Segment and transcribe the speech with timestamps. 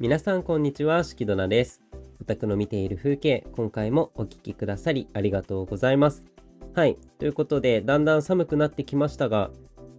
[0.00, 1.80] 皆さんこんにちは、しきどなです。
[2.20, 6.26] お宅の見ている風景、今回もお聞きくださりありがとうございます。
[6.74, 9.50] はい、ということで、だんだん寒くなってきましたが、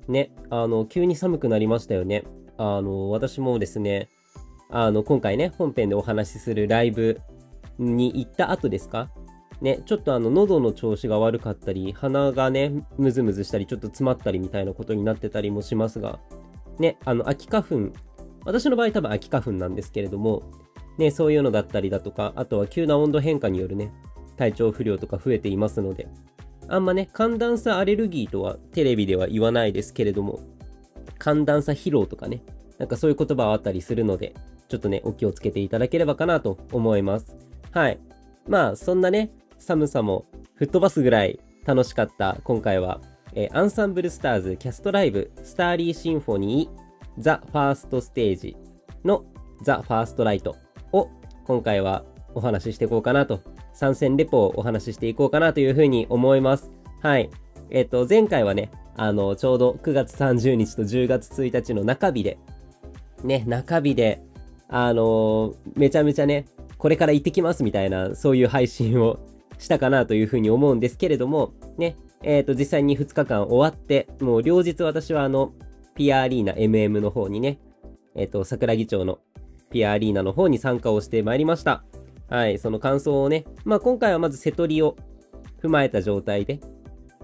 [0.10, 2.26] ね、あの、急に寒くなりましたよね。
[2.58, 4.10] あの、私もですね、
[4.70, 7.22] あの、今回ね、本編でお話しするライブ
[7.80, 9.10] に行った後ですか？
[9.62, 16.20] ね、ちょっとあの、喉の調子が悪かったり、鼻がね、ムズムズしたり、ちょっと詰まったりみたいなことになってたりもしますが、
[16.80, 17.94] ね、あの、秋花粉、
[18.46, 20.44] 私の場合多分秋花粉なんですけれども、
[20.98, 23.92] ね、そういうのだったりだとか、あとは急な温度変化によるね、
[24.38, 26.08] 体調不良とか増えていますので、
[26.68, 30.40] あんまね、寒暖差アレルギーとはテレビでは言わないですけれども、
[31.20, 32.44] 寒暖差疲労とかね、
[32.78, 34.34] なんかそういう言葉はあったりするので、
[34.68, 37.36] ちょっとね、お気をつけていただければかなと思います。
[37.72, 38.00] はい。
[38.48, 40.26] まあ、そんなね、寒さも
[40.56, 43.02] 吹っ飛ばすぐらい楽しかった今回は、
[43.34, 46.85] えー、アンサンブルスターズキャストライブスターリーシンフォニー
[47.18, 48.58] ザ・ファーストステージ
[49.04, 49.26] の
[49.62, 50.56] ザ・ファーストライト
[50.92, 51.10] を
[51.46, 53.42] 今回はお話ししていこうかなと、
[53.74, 56.72] 参戦レポをお話ししていこうかなというふうに思います。
[57.02, 57.30] はい。
[57.70, 62.38] えっ、と、前回はね、あの、ちょうど9月30日と10月1日の中日で、
[63.24, 64.22] ね、中日で、
[64.68, 66.46] あの、めちゃめちゃね、
[66.78, 69.20] これから行ってきますみたいな、そういう配信を
[69.58, 75.54] したかなというふうに思うんですけれども、ね、えっ、と、実際に2日間終わって、もう両日私はあの、
[75.96, 77.58] ピアアリーナ MM の方にね、
[78.16, 79.20] えっ、ー、と、桜木町の
[79.72, 81.84] ピアアリーナの方に参加をしてまいりました。
[82.30, 84.98] はい、その感想をね、まあ今回はまず瀬戸りを
[85.64, 86.60] 踏まえた状態で、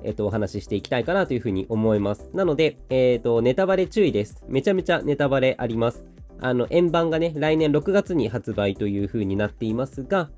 [0.04, 2.32] えっ、ー、と、お話ししていきたいかなというふうに思います。
[2.34, 4.44] なので、えっ、ー、と、ネタバレ注意です。
[4.48, 6.06] めちゃめちゃネタバレあります。
[6.40, 10.30] あの、円盤がね、来年6月に発売というふうになっていますが、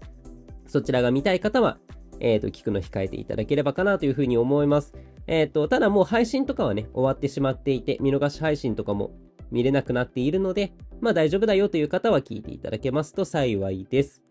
[0.67, 1.77] そちらが見たい方は、
[2.19, 4.93] えっ、ー、と、聞くの控えていただければかなというふうに思います。
[5.27, 9.11] えっ、ー、と、ただもう配信とかはね、終わってしまっていて、見逃し配信とかも
[9.51, 14.21] 見れなくなっているので、まあ大丈夫だよという方は聞いていただけますと幸いです。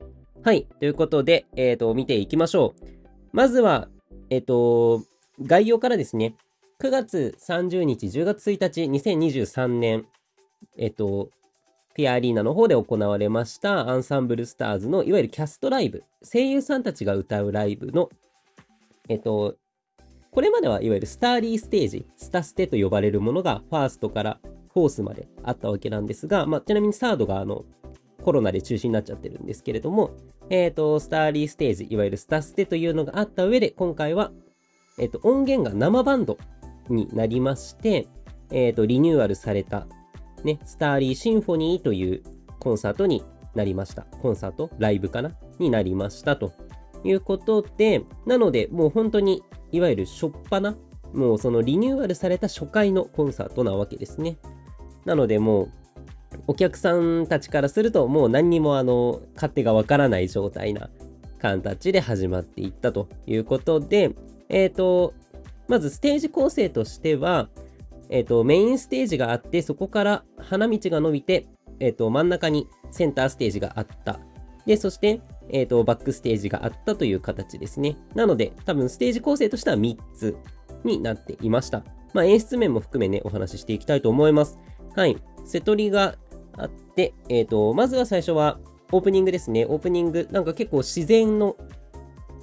[0.43, 0.67] はい。
[0.81, 2.87] ということで、えっ、ー、と、見ていきましょう。
[3.33, 3.89] まずは、
[4.29, 5.03] えっ、ー、と、
[5.41, 6.35] 概要からですね、
[6.81, 10.07] 9月30日、10月1日、2023年、
[10.77, 11.31] えっ、と、
[11.95, 18.09] ピアアリーナの方で行われましたアンサンブルスターズのいわゆるキャストライブ、声優さんたちが歌うライブの、
[19.09, 19.57] えっと、
[20.35, 24.41] これまではいわゆるスターリーステージ、スタステと呼ばれるものがファーストから
[24.73, 27.67] フォースまであったわけなんですが、まあ、ちなみにサードがあの
[28.23, 30.13] コロナで中止になっちゃってるんですけれども、
[30.49, 34.33] えっ、ー、と、スターリーステージ、いわゆるスタステというのがあった上で、今回は、
[34.99, 36.39] えっ、ー、と、音源が生バンド
[36.89, 38.07] になりまして、
[38.51, 39.87] えっ、ー、と、リニューアルされた、
[40.45, 42.23] ね、スターリーシンフォニーという
[42.59, 43.23] コンサートに
[43.55, 44.05] なりました。
[44.23, 44.71] コンサート？
[44.79, 45.33] ライブかな？
[45.59, 46.53] になりましたと
[47.05, 49.43] いうことで、なので、もう本当に
[49.73, 50.77] いわゆる初っ端
[51.13, 54.37] もうそのリニューアルされた初回のコンサートなわけですね。
[55.05, 55.71] なのでもう、
[56.47, 60.91] お客さんたちからするともう何にもあの、勝手がわからない状態な
[61.39, 64.15] 形で始まっていったということで、
[64.49, 65.15] え、ー、と、
[65.69, 67.49] まずステージ構成としては、
[68.09, 71.47] え、ー、と、メインステージがあって、そこから花道が伸びて、
[71.81, 74.21] えっ、ー、と、真ん中にセンターステージがあった。
[74.67, 77.97] で、そして、えっ、ー、と、バックステージがあったという形ですね。
[78.15, 80.37] なので、多分ステージ構成としては3つ
[80.85, 81.85] になっていました。
[82.15, 84.59] まあ、演出面も含めね、お話ししていきたいと思います。
[84.95, 85.17] はい。
[85.45, 86.17] 瀬戸りが
[86.57, 88.59] あって、えっ、ー、と、まずは最初は
[88.93, 89.65] オープニングですね。
[89.67, 91.57] オープニング、なんか結構自然の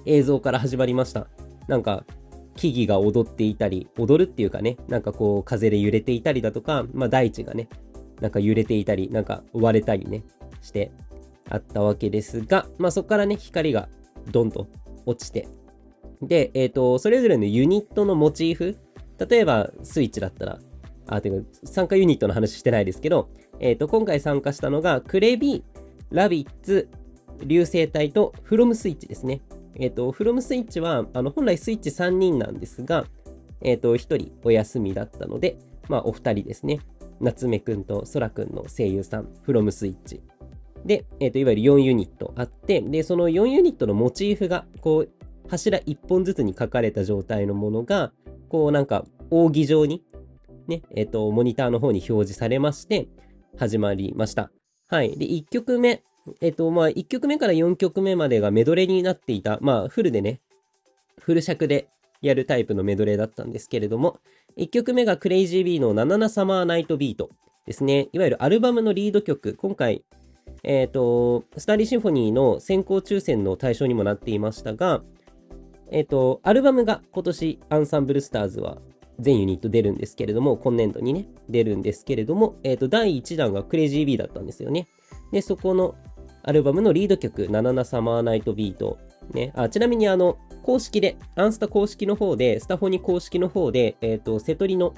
[0.05, 1.27] 映像から始まりました。
[1.67, 2.05] なんか、
[2.55, 7.69] 木々が踊っていたり、踊るっていうかね、なんかこう、風で揺れていたりだとか、まあ、大地がね、
[8.19, 10.23] なんか揺れていたり、なんか割れたりね、
[10.61, 10.91] して、
[11.49, 13.89] あったわけですが、まあ、そこからね、光が
[14.31, 14.67] ドンと
[15.05, 15.47] 落ちて、
[16.21, 18.77] で、えっ、ー、と、それぞれのユニットのモチーフ、
[19.27, 20.59] 例えばスイッチだったら、
[21.07, 23.29] あ、てか、参加ユニットの話してないですけど、
[23.59, 25.63] えっ、ー、と、今回参加したのが、クレビ、
[26.11, 26.89] ラビッツ、
[27.45, 29.41] 流星体とフロムスイッチですね。
[29.75, 33.05] えっ、ー、と、フロムスイッチは、あの、本来スイッチ3人なんですが、
[33.61, 35.57] えっ、と、1人お休みだったので、
[35.87, 36.79] まあ、お二人ですね。
[37.19, 40.21] 夏目くんとそらくんの声優さん、フロムスイッチ。
[40.85, 45.09] で、え、ー、と、いわゆる4ユニットあって、で、その4ユニットのモチーフが、こう、
[45.49, 48.11] 柱1本ずつに書かれた状態のものが、
[48.49, 50.03] こうなんか扇状に、
[50.67, 53.07] ね、えっ、ー、と、モニターの方に表示されまして、
[53.57, 54.51] 始まりました。
[54.87, 55.17] はい。
[55.17, 56.03] で、1曲目、
[56.41, 60.39] えっ、ー、と、まあ、1曲目から4曲目までがメドレーになっていた、まあ、フルでね、
[61.19, 61.89] フル尺で
[62.21, 64.19] やるタイプのメドレーだったんですけれども、
[64.57, 67.29] 1曲目がクレイジービーの77サマーナイトビート
[67.65, 68.09] ですね。
[68.13, 70.03] いわゆるアルバムのリード曲、今回
[70.63, 75.01] えっ、ー、と、スターリーシンフォニーの先行抽選の対象にもなっていましたが、
[75.91, 78.77] えっ、ー、と、アルバムが今年アンサンブルスターズは
[79.19, 84.87] 全ユニット出るんですけれども、今年度にね、出るんですけれども、えっ、ー、と、第1弾がクレイジービーだったんですよね。
[85.31, 85.95] で、そこの
[86.43, 88.97] アルバムのリード曲、ナナナサマーナイトビート。
[89.33, 94.93] ね、あちなみにあの、公式で、アンスタ公式の方で、スタフォニ公式の方で、えっ、ー、と、セトリの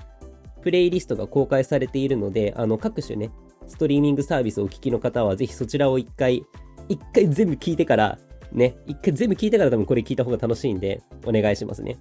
[0.61, 3.31] プレイリストが公開されているので、あの、各種ね、
[3.71, 6.45] ストリーミングサービスをお聞きの方は、ぜひそちらを一回、
[6.89, 8.19] 一回全部聞いてから、
[8.51, 11.97] ね、一回全部聞いてから多分これ聞いた方が楽しいんで、お願いしますね。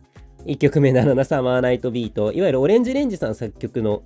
[0.46, 2.32] 1曲目、ナナナサマーナイトビート。
[2.32, 4.02] いわゆるオレンジレンジさん作曲の、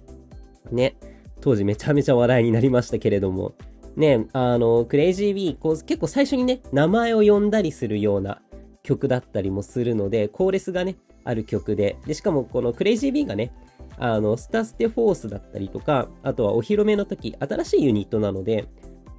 [0.71, 0.97] ね、
[1.41, 3.55] 当時めちゃめちゃ話題になりましたけれども、
[3.97, 8.41] ね、あの、 Crazy:B、こう結構最初にね、名前を呼んだりするような
[8.83, 13.53] 曲だったりもするので、コーレスがね、ある曲で、で、しかもこの Crazy:B がね、
[13.99, 18.67] あの、スタステフォースだったりとか、あとはお披露目の時、新しいユニットなので、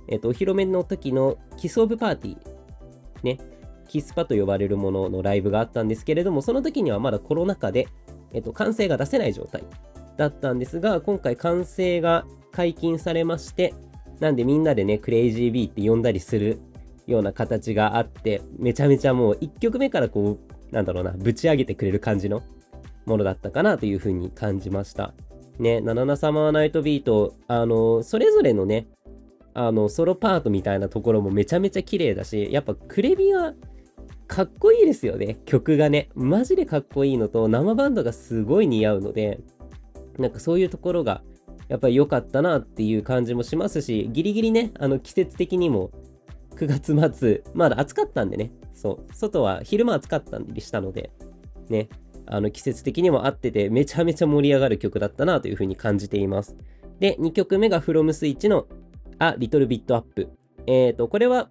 [0.08, 2.40] えっと、お披露目の時のキスオブパーティー、
[3.24, 3.40] ね、
[3.88, 7.88] キスパと呼ばれるもののライブがあったんですけれども、その時にはまだコロナ禍で、
[8.34, 9.64] えっと、完成が出せない状態
[10.18, 13.74] だったんですが、今回完成が解禁されまして、
[14.20, 16.60] なんでみんなでね、クレイジービーって呼んだりする
[17.08, 20.40] ような形があって、めちゃめちゃもう1曲目からこ
[20.72, 22.44] う、なんだろうな、ぶち上げてくれる感じの
[23.06, 25.14] ものだったかなというふうに感じました。
[25.60, 28.88] ね、ナナナサマーナイトビート、あの、それぞれのね、
[29.54, 33.54] あの、ソロパートみたいなところもめちゃめちゃ綺麗だし、やっぱクレビは
[34.28, 36.10] かっこいいですよね、曲がね。
[36.14, 39.40] マジでかっこいいのと、生バンドがすごい似合うので、
[40.18, 41.22] なんかそういうところが
[41.68, 45.92] やっぱり良かったなっていう感じもしますし、ギリギリね、あの季節的にも
[46.56, 51.12] 9月末、まだ暑かったんでね、そう、外は昼間暑かったりしたので、
[51.70, 51.90] ね、
[52.28, 56.58] あの季節的にも合ってて、めちゃめちゃ盛り上がる曲だったなというふうに感じています。
[57.00, 58.68] で、2曲目が From Switch の
[59.20, 60.30] A Little Bit Up。
[60.68, 61.50] えっ、ー、と、これは、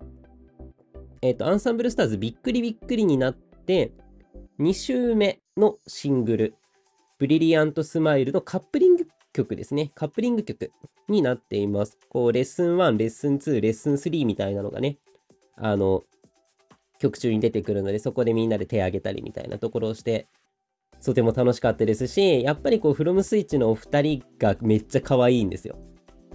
[1.23, 3.93] えっ、ー、と、アンサンブルスターズびっくりびっくりになって、
[4.59, 6.55] 2週目のシングル、
[7.19, 9.93] ブリリアントスマイルのカップリング曲ですね。
[9.95, 10.73] カップリング曲
[11.09, 11.99] になっています。
[12.09, 14.99] こう、レッスン1、レッスン2、レッスン3みたいなのがね、
[15.57, 16.05] あの、
[16.99, 20.29] 曲中に出てくるので、そこでみんなで手を挙げたりみたいなところをして、
[21.05, 25.77] とても楽しかったですし、やっぱりこう、フロムスイッチのお二人がめっちゃ可愛いんですよ。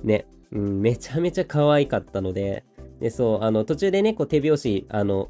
[0.04, 0.28] ね。
[0.52, 2.64] うん、めちゃめちゃ可愛かったので、
[3.00, 5.30] で、そう、あの、途中でね、こう、手拍子、あの、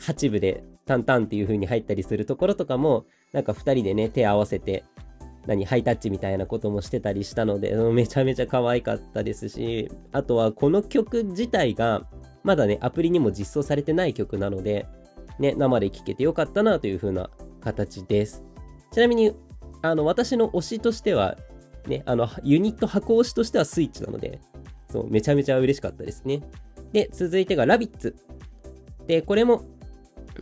[0.00, 4.84] 8部でタンタンっていう風に入ったりするところとかも、なんか2人でね、手合わせて、
[5.46, 12.06] 何、ハイタッチみたいなこともしてたりしたので、めちゃめちゃ可愛かったですし、あとはこの曲自体が、
[12.42, 14.86] まだね、アプリにも実装されてない曲なので、
[15.38, 17.30] ね、生で聴けてよかったなという風な
[17.60, 18.44] 形です。
[18.92, 19.32] ちなみに、
[19.82, 21.36] あの、私の推しとしては、
[21.86, 24.40] ね、あの、ユニット箱推しとしてはスイッチなので、
[24.90, 26.42] そう、めちゃめちゃ嬉しかったですね。
[26.92, 28.16] で、続いてがラビッツ。
[29.06, 29.62] で、これも、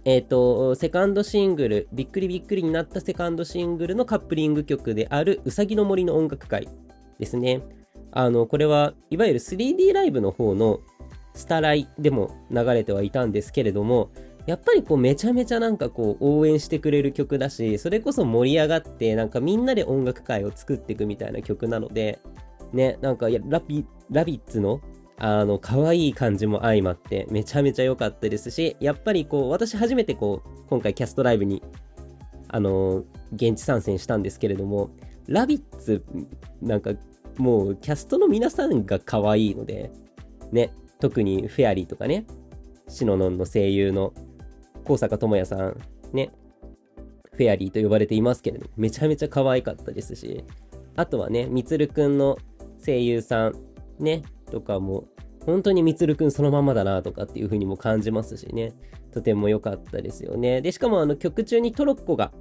[0.05, 6.69] えっ、ー、と、セカンドシングル、びっくりびっくりになったセカンドシングルのカップリング曲である、うさぎの森の音楽会
[7.19, 7.63] ですね。
[8.13, 10.81] あの、これはいわゆる 3D ライブの方の
[11.35, 14.11] スタライでも流れてはいたんですけれども、
[14.47, 22.21] やっぱりこうめちゃめちゃなんかこう応援してくれる曲だし、それこそ盛り上がってなんかみんなで音楽会を作っていくみたいな曲なので、
[22.73, 24.81] ね、なんかラビッツの
[25.19, 31.63] あの、可愛い感じも相まってめちゃめちゃ良かったですし、やっぱりこう、私初めてこう、今回キャストライブに、
[32.49, 34.91] あの現地参戦したんですけれども、
[35.27, 36.05] ラビッツ、
[36.61, 36.93] なんか
[37.39, 39.91] もうキャストの皆さんが可愛いので、
[40.53, 42.27] ね、特にフェアリーとかね、
[42.89, 44.13] シノノンの声優の
[44.87, 45.77] 高坂智也さん、
[46.13, 46.31] ね、
[47.33, 50.45] フェアリーと呼ばれていますけれど、めちゃめちゃ可愛かったですし、
[50.95, 52.39] あとはね、みつるくんの
[52.85, 53.55] 声優さん、
[53.99, 55.05] ね、とかも、
[55.45, 58.73] 本当にみつるくんそのままだなとかっていう風にも感じますしね、
[59.13, 60.63] とても良かったですよね。
[60.63, 62.33] で、しかもあの曲中にトロッコが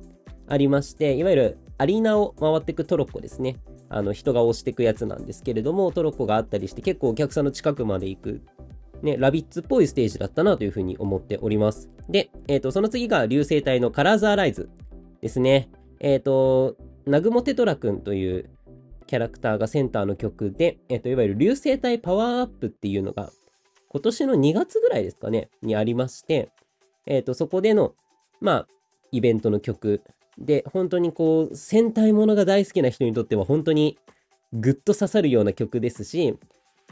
[0.47, 3.57] ありまして、いわゆるアリーナを回っていくトロッコですね。
[3.89, 8.41] あの人が押していくやつなんですけれども、トロッコがあったりして、結構お客さんの近くまで行く、
[9.05, 11.89] ね、ラビッツっぽいステージだったなというふうに思っております。
[12.09, 14.69] で、えっ、ー、と、その次が流星体のカラーザーライズ
[15.21, 15.69] ですね。
[15.99, 18.49] えっ、ー、と、ナグモテトラくんという
[19.07, 23.31] キャラクターがセンターの曲で、えっ、と、いわゆる流星体パワーアップっていうのが、
[23.89, 26.49] 今年の2月ぐらいですかね、にありまして、
[27.05, 27.93] えっ、と、そこでの、
[28.41, 28.67] まあ、
[29.11, 30.01] イベントの曲
[30.39, 33.97] で、本当にこう、戦隊ものが大好きな人にとっては本当に
[34.51, 36.37] グッと刺さるような曲ですし、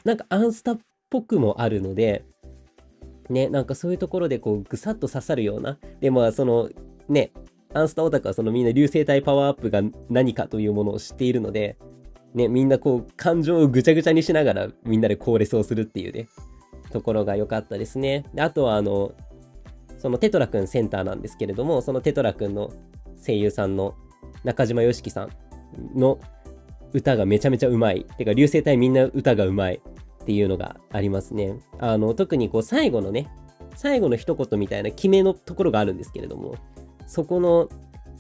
[0.04, 0.80] なんかアンスタっ
[1.14, 2.26] ぽくもあるので、
[3.30, 6.70] ね、なんかそういうところでこう、ぐさっと刺さるような、で、まあ、その、
[7.08, 7.32] ね、
[7.74, 11.78] アンスタオタクはそのみんな流星体パワーアップが何かというものを知っているので、
[12.34, 16.28] ね、みんなこう、感情をぐちゃぐちゃにしながらみんなでコーレスをするっていうね、
[16.92, 18.26] ところが良かったですね。
[18.34, 19.14] であとは、あの、
[20.00, 22.72] そのテトラくんセンターなんですけれども、そのテトラくんの
[23.26, 23.96] 声優さんの
[24.44, 25.30] 中島よしきさん
[25.96, 26.20] の
[26.92, 28.06] 歌がめちゃめちゃうまい。
[28.18, 29.82] てか、流星体みんな歌がうまい。
[30.24, 31.60] っていうのがありますね。
[31.80, 33.30] あの、特にこう最後のね、
[33.76, 36.56] 最後の一言みたいな決めのところがあるんですけれども、
[37.08, 37.68] そこの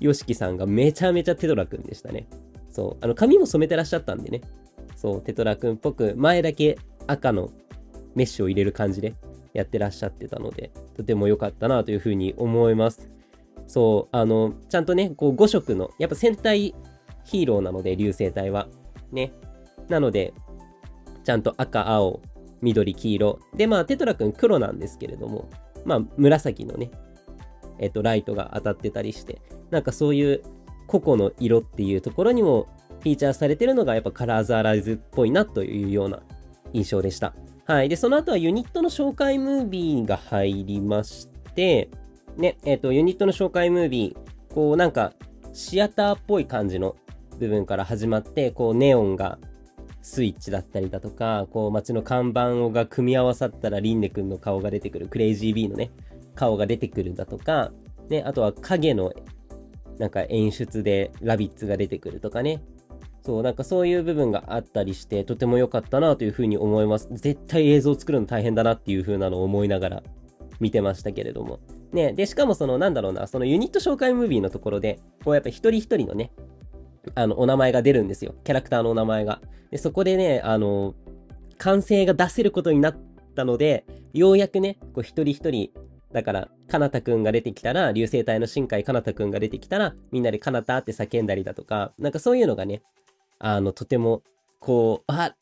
[0.02, 2.28] YOSHIKI さんがめちゃめちゃテトラくんでしたね。
[2.70, 4.42] そう、あの髪も染めてらっしゃったんでね、
[4.98, 7.50] そう、テトラくんっぽく、前だけ赤の
[8.16, 9.16] メッシュを入れる感じで
[9.54, 13.10] やってらっしゃってたので、とても良かったなというふうに思います。
[13.68, 16.76] そう、あの、ちゃんとね、こう5色の、やっぱ戦隊
[17.24, 18.68] ヒーローなので、流星体は。
[19.12, 19.32] ね。
[19.88, 20.34] なので、
[21.24, 22.22] ちゃんと赤、青、
[22.62, 23.40] 緑、黄色。
[23.56, 25.50] で、まあ、テトラ君黒なんですけれども、
[25.86, 26.92] まあ、紫のね、
[27.80, 30.44] えっと、ライトが当たってたりして、なんかそういう
[30.88, 32.68] 個々の色っていうところにも
[33.02, 36.22] フィーチャーされてるのがやっぱカラーズアライズっぽいなというような
[36.72, 37.34] 印象でした。
[37.66, 37.90] はい。
[37.90, 41.90] で、その後はユニットの紹介ムービーが入りまして、
[42.38, 45.14] ね、えっ、と、ユニットの紹介ムービー、こうなんか
[45.54, 46.96] シアターっぽい感じの
[47.40, 49.38] 部分から始まって、こうネオンが
[50.04, 55.92] スイッチだったりだとか、こう街の看板が組み合わさったらリンネ君の顔が出てくる、クレイジービーのね、
[56.36, 57.72] 顔が出てくるだとか、
[58.10, 59.14] ね、あとは影の
[59.98, 62.62] なんか演出でラビッツが出てくるとかね、
[63.26, 67.08] そう、なんかそういう部分があったりして、とても良かったなというふうに思います。
[67.12, 70.04] 絶対映像作るの大変だなっていう風なのを思いながら
[70.60, 71.60] 見てましたけれども。
[71.94, 76.32] ね、で、しかもその、なんだろうな、そのユニット紹介ムービーのところで、こうやっぱ一人一人のね、
[77.16, 78.36] あの、お名前が出るんですよ。
[78.44, 79.42] キャラクターのお名前が。
[79.72, 80.96] で、そこでね、あの、
[81.58, 82.98] 完成が出せることになっ
[83.36, 85.72] たので、ようやくね、こう一人一人、
[86.12, 92.84] だから、かなたくんが出てきたら、流星体の新海かなたくんが出てきたら、みんなでかなたって叫んだりだとか、なんかそういうのがね、
[93.40, 94.22] あの、とても、
[94.60, 95.36] こう、あ、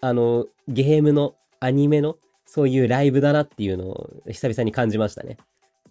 [0.00, 2.16] あの、ゲームの、アニメの、
[2.46, 5.36] そういうライブだなっていうのを久々に感じましたね。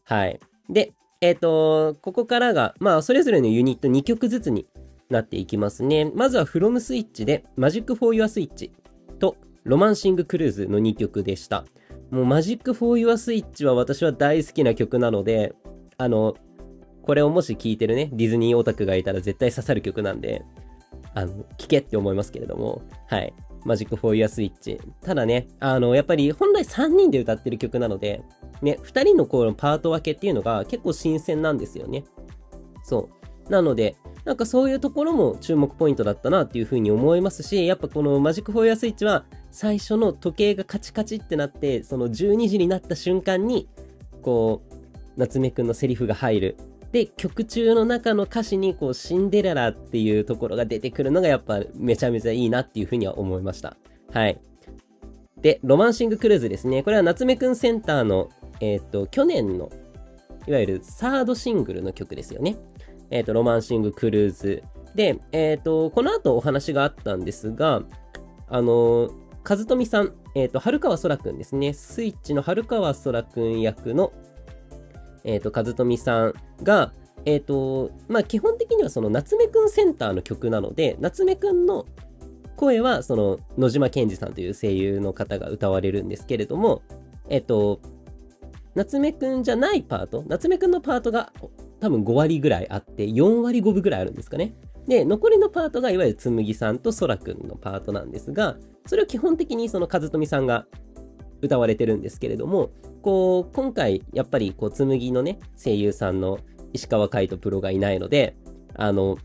[0.03, 0.39] はい。
[0.69, 4.65] で、えっ、ー、と、ここからが、まあ、それぞれのユニット2曲ずつに
[5.09, 6.11] なっていきますね。
[6.13, 8.71] まずは From Switch で Magic for Your Switch
[9.19, 11.65] とロマンシングクルーズの2曲でした。
[12.11, 15.53] もう Magic for Your Switch は私は大好きな曲なので、
[15.97, 16.35] あの、
[17.01, 20.43] これをもし聴いてるね、ディズニーオタクがいたら絶対刺さる曲なんで、
[21.15, 23.33] あの、聴けって思いますけれども、はい。
[23.65, 24.79] マジックフォーイヤースイッチ。
[25.01, 28.21] ただね、あの、やっぱり本来3人で歌ってる曲なので、
[28.61, 32.03] ね、2人のこのパート分けっていうのが結構新鮮なんですよね。
[32.83, 33.18] そう。
[33.49, 43.67] なので、なんかそういうところも注目ポイントだったなっていうふうに思いますし、やっぱこのマジックフォーイヤースイッチは最初の時計がカチカチってなって、その12時になった瞬間に、
[44.21, 44.73] こう、
[45.17, 46.57] 夏目くんのセリフが入る。
[46.91, 53.77] で、曲中の中の歌詞にこうシンデレラっていうところが出てくるのがやっぱめちゃめちゃいいなっていうふうには思いました。
[54.11, 54.39] はい。
[55.41, 56.83] で、ロマンシングクルーズですね。
[56.83, 58.29] これは夏目くんセンターの、
[58.59, 59.69] えっ、と、去年の、
[60.47, 62.57] いわゆるサードシングルの曲ですよね。
[63.11, 64.63] え、ー、と、ロマンシングクルーズ。
[64.95, 67.83] で、えっ、ー、と、この後お話があったんですが、
[68.51, 69.11] あの
[69.47, 71.73] 和富さん、えっ、と、春川空くんですね。
[71.73, 74.11] スイッチの春川空くん役の
[75.23, 76.93] えっ、と、和富さんが、
[77.25, 81.85] えっ、と、まあ、基本的にはその夏目くんセンターの曲なので、夏目くんの
[82.55, 86.81] 声は、その野島健二さんという声優の方が歌われるんですけれども、
[87.29, 87.79] えっ、と、
[88.75, 91.33] 夏目くんじゃないパート、夏目くんのパートが
[91.79, 94.53] 多分5割ぐらいあって、4割5分ぐらいあるんですかね。
[94.87, 100.65] で、残りのパートがいわゆる紬さんと空くんのパートなんですが、それを基本的にその和富さんが
[101.41, 102.71] 歌われてるんですけれども、
[103.01, 106.39] こう、今回、やっぱり、こう、紬のね、声優さんの
[106.73, 108.35] 石川海人プロがいないので、
[108.75, 109.17] あの、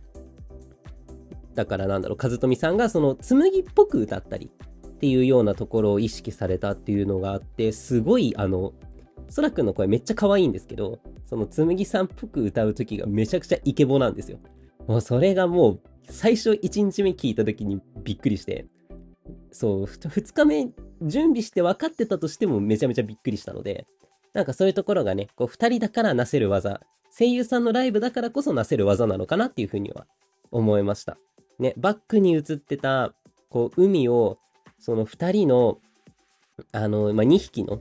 [1.55, 4.51] だからなんだろう、和富さんがその紬っぽく歌ったり
[4.87, 8.75] っていうようなところを意識されたっていうのがあって、すごい、あの、
[9.35, 14.39] 空くんの声めっちゃ可愛いんですけど、その紬さんっぽく歌う時がめちゃくちゃイケボなんですよ。
[14.87, 18.67] もうそれがもう、最初1日目聞いた時にびっくりして、
[19.51, 20.69] そう、2日目
[21.03, 23.87] 準備して分かってたとしてもめちゃめちゃびっくりしたので、
[24.35, 26.81] なんかそういうところがね、こう2人だからなせる技、
[27.17, 30.07] 声優さんのライブだからこそなせる技なのかなっていうふうには
[30.51, 31.17] 思いました。
[31.59, 33.15] ね、バックに映ってた、
[33.49, 34.39] こう、海を、
[34.79, 35.79] その2人の、
[36.73, 37.81] あの、まあ、2匹の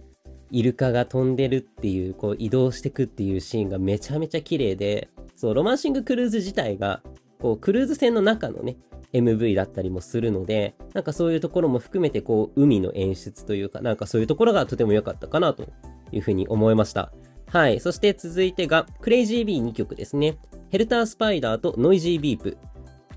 [0.53, 7.01] イルカが飛んでるっていう、こう、移動してくっていうシーンがめちゃめちゃ綺麗で、そう、ロマンシングクルーズ自体が、
[7.41, 8.77] こう、クルーズ船の中のね、
[9.13, 15.67] MV だったりもするので、なんかそういうところも含めて、こう、海の演出というか、なんかそういうところがとても良かったかなと
[16.11, 17.11] いうふうに思いました。
[17.47, 17.79] はい。
[17.79, 20.37] そして続いてが、クレイジービー2曲ですね。
[20.69, 22.57] ヘルタースパイダーとノイジービープ。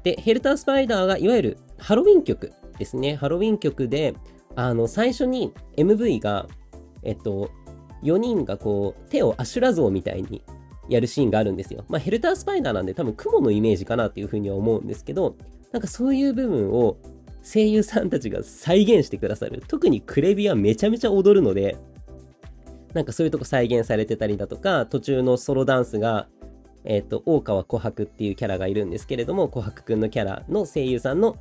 [0.02, 3.16] で、ヘルタースパイダーがいわゆるハロウィン曲ですね。
[3.16, 4.14] ハロウィン曲で、
[4.54, 6.48] あの、最初に MV が、
[7.06, 7.50] えっと、
[8.02, 10.42] 4人がこう、手をアシュラ像みたいに
[10.88, 11.84] やるシーンがあるんですよ。
[11.88, 15.36] まあ、ヘルタースパイダーなんで多分雲のイメージかなっていうふうには思うんですけど、
[15.72, 16.98] なんかそういう部分を
[17.42, 19.62] 声優さんたちが再現してくださる。
[19.66, 21.76] 特にクレビはめちゃめちゃ踊るので、
[22.92, 26.28] なんかそういうとこ再現されてたりだとか、途中のソロダンスが、
[26.84, 31.36] えっ、と、大川琥珀っていうキャラがいるんですけれども、琥珀くんのキャラの声優さんの、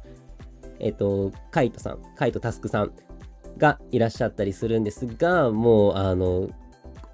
[0.79, 2.91] えっ、と、カイトさん、カイトタスクさん
[3.57, 6.50] がいらっしゃったりするんですが、もう、あの、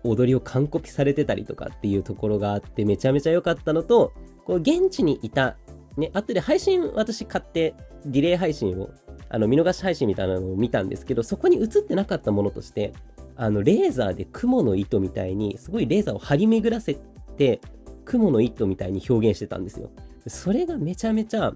[0.04, 4.14] 踊りを完コピされてたりとかっていうところがあってめちゃめちゃ良かったのと
[4.46, 5.58] こう現地にいた
[5.98, 8.90] ね後で配信私買ってディレイ配信を
[9.30, 12.94] あの見逃し配信みたいなのを見たんですけどそこに映ってなかったものとして
[13.36, 16.98] あのレーザーで雲の糸みたいにすごいレーザーを張り巡らせ
[17.38, 17.62] て
[18.04, 19.90] 雲の糸みたいに表現してたんですよ。
[20.28, 21.54] それがめちゃめちゃ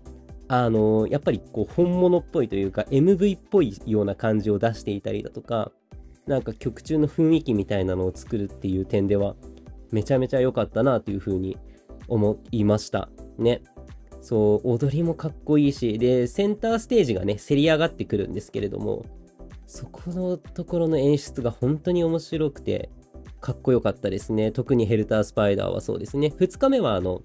[0.47, 5.71] あのやっぱりこう本物っぽいというか MV っぽいような感じを出していたりだとか
[6.27, 9.35] なんか曲中の雰囲気みたいなのを作るっていう点では
[9.91, 11.57] めちゃめちゃ良かったなというふうに
[12.07, 13.09] 思いました。
[13.37, 13.61] ね。
[14.21, 19.05] そう踊りもかっこいいしでセンターステージがねせり上がってくるんですけれども
[19.67, 22.89] そこのところの演出が本当に面白くて
[23.39, 24.51] かっこよかったですね。
[24.51, 26.33] 特にヘルタースパイダーはそうですね。
[26.35, 27.21] 2日目はあの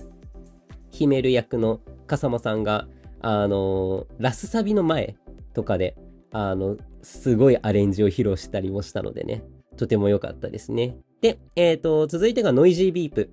[0.90, 2.86] ヒメル役の笠間さんが
[3.20, 5.16] あのラスサビの前
[5.54, 5.96] とかで
[6.32, 9.42] あのすごいアレンジを披露したりもしたのでね、
[9.76, 10.96] とても良かったですね。
[11.20, 13.30] で、えっ、ー、と、続いてがノイジービープ。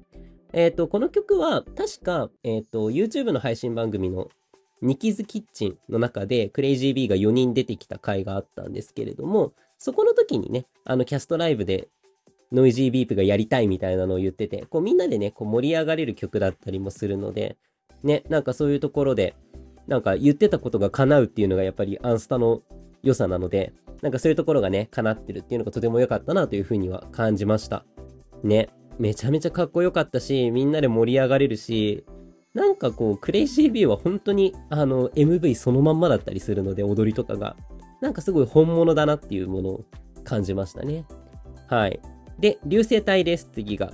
[0.54, 4.30] えっ、ー、と、この曲は確か、えっ、ー、と、YouTube の配信番組の
[4.82, 11.88] ニキズキッチンの中でクレイジービーが4人出てきた回があったんですけれども、そこの時にね、あのキャストライブで
[12.52, 17.58] ノイジービープがやりたいみたいなのを言ってて、こうみんなでね、こう盛り上がれる曲だったりもするので、
[18.04, 19.36] ね、なんかそういうところで、
[19.88, 22.62] なんか言ってたことが叶うっていうのがやっぱりアンスタの
[23.04, 27.86] 良さなので、なんかそういうところがね、叶ってるっていうのがとても良かったなというふうには感じました。
[28.44, 28.70] ね。
[29.00, 32.06] めちゃめちゃかっこよかったし、みんなで盛り上がれるし、
[32.54, 37.56] なんかこう、クレイジービューは本当に、あの、MV そのまんまだったりするので、踊りとかが。
[38.02, 39.86] なんかすごい本物だなっていうものを
[40.24, 41.06] 感じましたね。
[41.68, 42.00] はい。
[42.40, 43.92] で、流星体です、次が。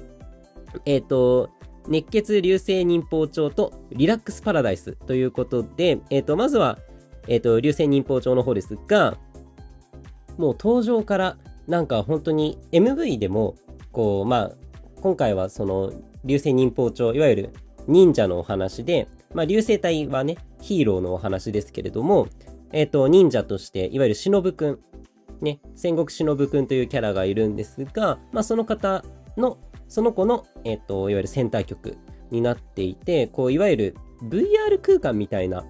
[0.86, 1.50] えっ、ー、と、
[1.88, 6.80] 熱血流星忍法帳とリラックスパラダイスということで、え、ー、と、まずは、
[7.28, 9.17] え、ー、と、流星忍法帳の方ですが、
[10.38, 13.56] もう登場からなんか本当に MV でも、
[13.91, 14.52] こう、まあ、
[15.02, 15.91] 今回はその
[16.24, 17.50] 流星忍法帳、いわゆる
[17.88, 22.28] 忍者のお話で、まあ、流星隊はね、ヒーローのお話ですけれども、
[22.72, 24.80] えっ、ー、と、忍者として、いわゆる忍くん、
[25.41, 29.04] ね、戦国忍くんというキャラがいるんですが、まあ、その方
[29.38, 31.98] の、その子の、えっ、と、いわゆるセンター曲
[32.32, 35.63] になっていて、こう、いわゆる VR 空間みたいな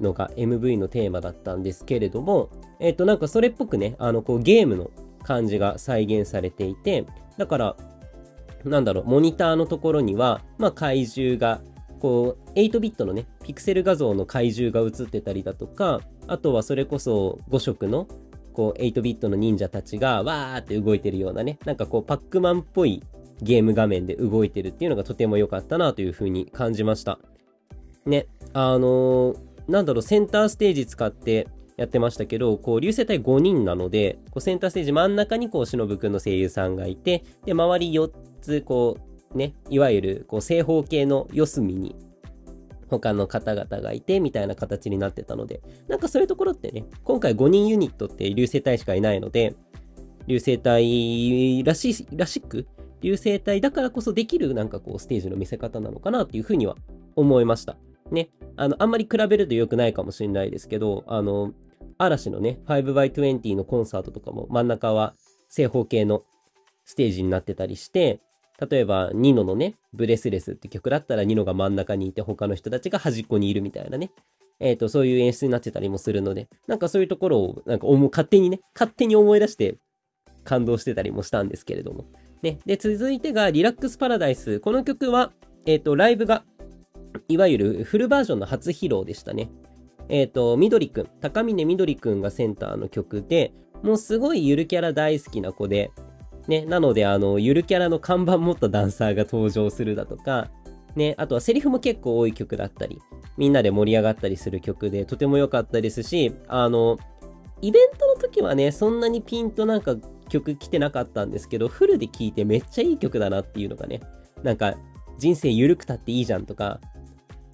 [0.00, 4.90] のが MV のテーマだったんですけれども、えっ、と、なんかそれっぽくね、あの、こうゲームの
[5.22, 7.04] 感じが再現されていて、
[7.36, 7.76] だから、
[8.64, 11.60] なんだろう、モニターのところには、まあ、怪獣が、
[12.00, 18.08] こう、8ビットのね、ピクセル画像の怪獣が映ってたりだとか、あとはそれこそ5色の、
[18.52, 23.02] こう、8ビットの忍者たちが、わーって動いてるようなね、なんかこう、パックマンっぽい
[23.42, 27.18] ゲーム画面で動いてるっていうのがとても良かったなというふうに感じました。
[28.06, 29.36] ね、あのー、
[29.68, 31.46] なんだろう、センターステージ使って
[31.76, 38.96] やってましたけど、こう、流星体5人なので、こうセンターステージ真ん中にこう、忍くんの声優さんがいて、で、周り4つ、こ
[39.34, 41.94] う、ね、いわゆる、こう、正方形の四隅に、
[42.88, 49.54] 他の方々がいて、みたいな形になってたので、なんかそういうところってね、今回5人ユニットって流星体しかいないので、
[50.26, 52.66] 流星体らしい、らしく、
[53.00, 56.76] 流星体だからこそできるなんかこうステージの見せ方なのかなっていうふうには
[57.16, 57.76] 思いました。
[58.10, 58.30] ね。
[58.56, 61.52] あの、あんまり比べると良くないかもしれないですけど、あの、
[61.98, 65.14] 嵐のね、5x20 のコンサートとかも真ん中は
[65.48, 66.22] 正方形の
[66.84, 68.20] ステージになってたりして、
[68.70, 74.10] 例えば、ニノのね、ブレスレスって曲だったらニノが真ん中にいて他の人たちが端っこにいるみたいなね。
[74.58, 79.76] えっ、ー、と、そういう演出になってたりもするので、なんかそういうところを、なんか思う勝手にね、勝手に思い出して
[80.42, 82.06] 感動してたりもしたんですけれども。
[82.42, 82.58] ね。
[82.66, 84.60] で、続いてがリラックスパラダイス。
[84.60, 85.32] この曲は、
[85.66, 86.44] えっ、ー、と、ライブが
[87.28, 89.50] いわゆるフルバージョンの初披露でしたね。
[90.08, 95.90] えっ、ー、と、みどりくん、高峰みどりくんがセンターの曲で、もうすごいゆるキャラ大好きな子で、
[96.46, 100.48] ね、なので、あの、ゆるキャラの看板持ったダンサーが登場するだとか、
[100.96, 102.98] ね、あとはセリフも結構多い曲だったり、
[103.36, 106.98] みんなで盛り上がったりする曲で、とても良かったですし、あの、
[107.60, 109.96] イベントの時はね、そんなにピンとなんか
[110.28, 114.00] 曲来てなかったんですけど、フルで聴いてめっちゃいい曲だなっていうのがね、
[114.42, 114.74] なんか、
[115.18, 116.80] 人生ゆるくたっていいじゃんとか、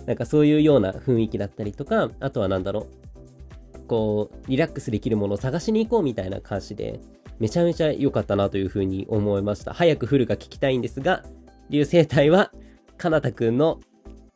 [0.06, 7.00] なんかそういうような雰囲気だったりとか、あとは何だろう、こう、リラックスできるものを探しに行こうみたいな歌詞で、
[7.38, 9.72] めちゃめちゃ良かったなというふうに思いました。
[9.72, 11.24] 早くフルが聞きたいんですが、
[11.70, 12.52] 流星体は、
[12.96, 13.80] かなたくんの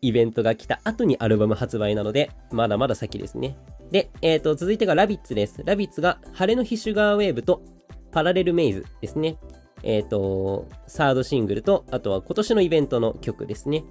[0.00, 3.56] イベントが来た後にアルバム発売なので、まだまだ先ですね。
[3.90, 5.62] で、えっ、と、続いてがラビッツです。
[5.64, 7.62] ラビッツが、晴れの日シュガーウェーブと、
[8.10, 9.38] パラレルメイズですね。
[9.82, 13.84] えっ、と、サードシングルと、あとは今年のイベントの曲ですね。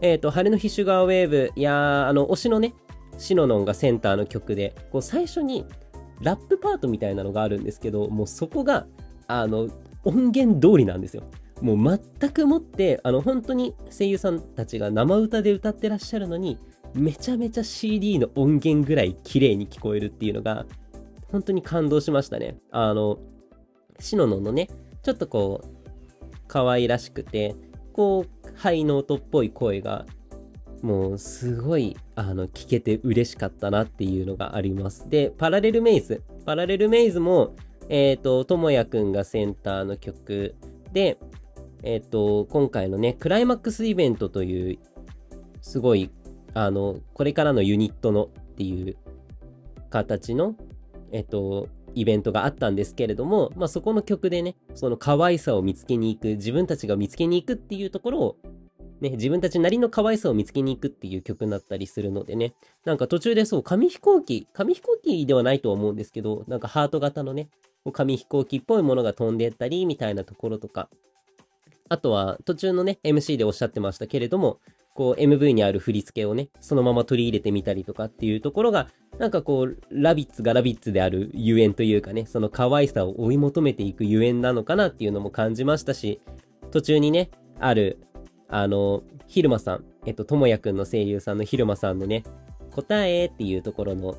[0.00, 2.74] えっ、と、晴れの日シュガーウェーブ、いやー、あの、推しのね、
[3.18, 5.64] シノノンがセンターの曲で、こう、最初に、
[6.20, 8.86] ラップパートみたいなのがあるんですけど、もうそこが、
[9.26, 9.68] あの、
[10.04, 11.24] 音源通りなんですよ。
[11.60, 16.58] もう全くもって、あの、本当に声優さんたちが生歌で歌ってらっしゃるのに、
[16.94, 20.66] めちゃめちゃ CD の音源ぐらい綺麗に聞こえるっていうのが、
[21.30, 22.56] 本当に感動しましたね。
[22.70, 23.18] あの、
[24.00, 24.68] シノノのね、
[25.02, 25.80] ちょっとこう、
[26.48, 27.54] 可愛らしくて、
[27.92, 30.06] こう、ハイノートっぽい声が、
[30.82, 35.08] もうすごい、あの、聞けて嬉しかったなっていうのがあります。
[35.08, 36.22] で、パラレルメイズ。
[36.46, 37.54] パラレルメイズも、
[37.88, 40.54] えっ、と、ともやくんがセンターの曲
[40.92, 41.18] で、
[41.82, 44.78] えっ、と、今回のね、クライマックスイベントという、
[45.60, 46.10] すごい、
[46.54, 48.96] あの、これからのユニットのっていう
[49.90, 50.56] 形の、
[51.12, 58.36] えっ、と、イベントがあったんですけれども、まあ、そこの曲でね、その可愛さを見つけに行く、自分たちが見つけに行くっていうところを、
[59.00, 67.48] ね、自分たちなりの可愛さを見つけに行くっていう曲になったりするのでね、なんか途中でそう、紙飛行機、紙飛行機ではないと思うんですけど、なんかハート型のね、
[67.92, 70.88] 紙飛行機っぽいものが飛んでったりみたいなところとか、
[71.88, 74.60] あとは途中のね、MC でおっしゃってましたけれども、
[74.94, 86.20] こう MV にある振り付けをね、そのまま取り入れてみたりとかっていうところが、なんかこう、ラビッツがラビッツであるゆえんというかね、その可愛さを追い求めていくゆえんなのかなっていうのも感じましたし、
[86.70, 87.98] 途中にね、ある、
[88.48, 92.24] あの、ひるまさん、えっと、ともやくんの声優さんのひるまさんのね、
[92.70, 94.16] 答えっていうところの、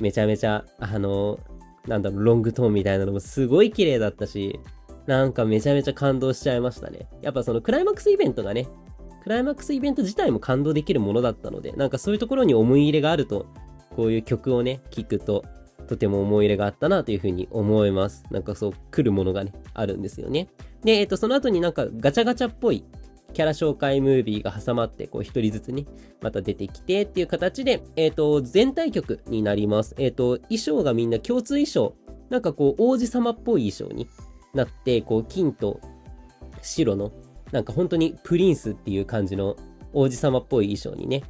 [0.00, 1.38] めちゃめちゃ、あの、
[1.86, 4.58] なんだろう、ロングトーンみたいなのもすごい綺麗だったし、
[5.06, 7.06] なんかめちゃめちゃ感動しちゃいましたね。
[7.20, 8.66] やっぱそのクライマックスイベントがね、
[9.24, 13.46] クライマックスイベント自体も感動できるものだったので、なんかそういうところに思い入れがあると、
[13.96, 15.44] こういう曲をね、聴くと、
[15.88, 18.24] とても思い入れがあったなというふうに思います。
[18.30, 20.48] なんかそう、来るものがね、あるんですよね。
[20.82, 22.84] で、えっと、その後になんかガチャガチャっぽい
[23.32, 25.86] キャラ紹介ムービーが挟まって、こう一人ずつね、
[26.22, 29.94] また出てきてっていう形で、えっ、と、全体曲になります。
[29.98, 31.94] えっ、と、衣装がみんな共通衣装、
[32.30, 34.08] なんかこう王子様っぽい衣装に
[34.54, 35.80] なって、こう金と
[36.62, 37.12] 白の、
[37.54, 39.54] なんか本当にプリンスっていう感じの
[39.92, 41.22] 王子様っぽい衣装にね、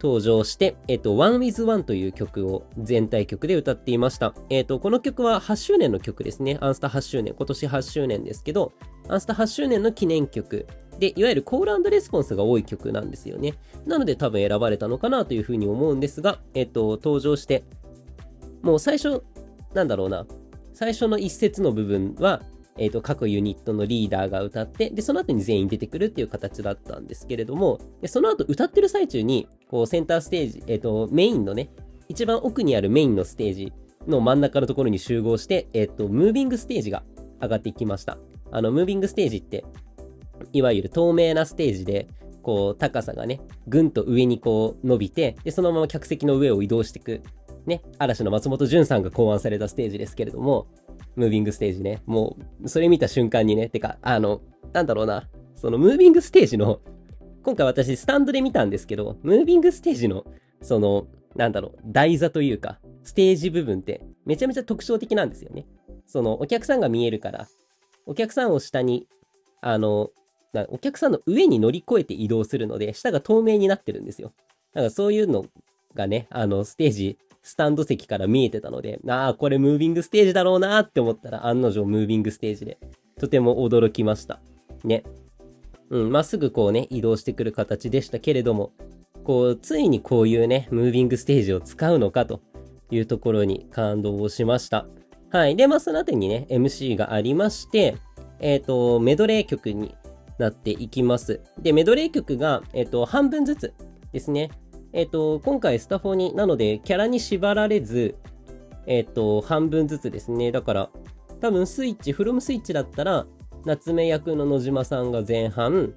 [0.00, 4.34] 登場して、えっ、と、One with One という曲を全体曲で歌っていました。
[4.48, 6.56] えっ、と、この曲は8周年の曲ですね。
[6.62, 7.34] アンスタ8周年。
[7.34, 8.72] 今年8周年ですけど、
[9.06, 10.66] アンスタ8周年の記念曲
[10.98, 13.52] で、いわゆるコールレスポンスが多い曲なんですよね。
[13.84, 17.64] なので多分選ばれたのかなというふうに思うんですが、えっ、と、登場して、
[18.62, 19.22] もう最初、
[19.74, 20.26] なんだろうな、
[20.72, 22.40] 最初の一節の部分は、
[22.78, 31.70] えっ、と、各ユニットのリーダーが歌って、で、その後に全員出てくるっていう形だったんですけれども、でその後歌ってる最中に、こう、センターステージ、えっ、と、メインのね、
[32.08, 33.72] 一番奥にあるメインのステージ
[34.06, 37.02] の真ん中のところに集合して、えっ、と、ムービングステージが
[37.40, 38.18] 上がっていきました。
[38.50, 39.64] あの、ムービングステージって、
[40.52, 42.08] いわゆる透明なステージで、
[42.42, 47.22] こう、高さがね、ぐんと上にこう伸びて、で、そのまま客席の上を移動していく、
[47.66, 50.68] ね、嵐の松本潤さんが考案されたステージですけれども、
[51.16, 56.80] ムービングステージね、もう、それ見た瞬間にね、てか、あの、なんだろうな、そのムービングステージの、
[57.42, 60.24] 今回私スタンドで見たんですけど、ムービングステージの、
[60.60, 65.66] その、なんだろう、台座というか、ステージ部分って、めちゃめちゃ特徴的なんですよね。
[66.06, 67.48] その、お客さんが見えるから、
[68.04, 69.08] お客さんを下に、
[69.60, 70.10] あの、
[70.68, 74.32] お客さんの上に乗り越えて移動するので、下が透明になってるんですよ。
[74.72, 75.44] だからそういうの
[75.94, 82.76] がね、あの、ステージ、スタンド席から見えてたので、ああ、これムービングステージだろうなって思ったら、案の定ムービングステージで、
[83.20, 84.40] とても驚きました。
[84.82, 85.04] ね。
[85.90, 88.72] うん、まっすぐこうね、移動してくる形でしたけれども、
[89.22, 92.40] こう、ついにこういうね、ムービングステージを使うのかと
[92.90, 94.88] いうところに感動をしました。
[95.30, 95.54] はい。
[95.54, 97.96] で、まあ、その後にね、MC がありまして、
[98.40, 99.94] えっ、と、メドレー曲に
[100.40, 101.40] なっていきます。
[101.60, 103.72] で、メドレー曲が、えっ、と、半分ずつ
[104.12, 104.50] ですね。
[104.96, 108.14] えっ、と、今回スタフォに、なので、キャラに縛られず、
[108.86, 110.50] えっ、と、半分ずつですね。
[110.50, 110.90] だから、
[111.42, 113.26] 多分スイッチ、フロムスイッチだったら、
[113.66, 115.92] 夏目役の野島さんが前半、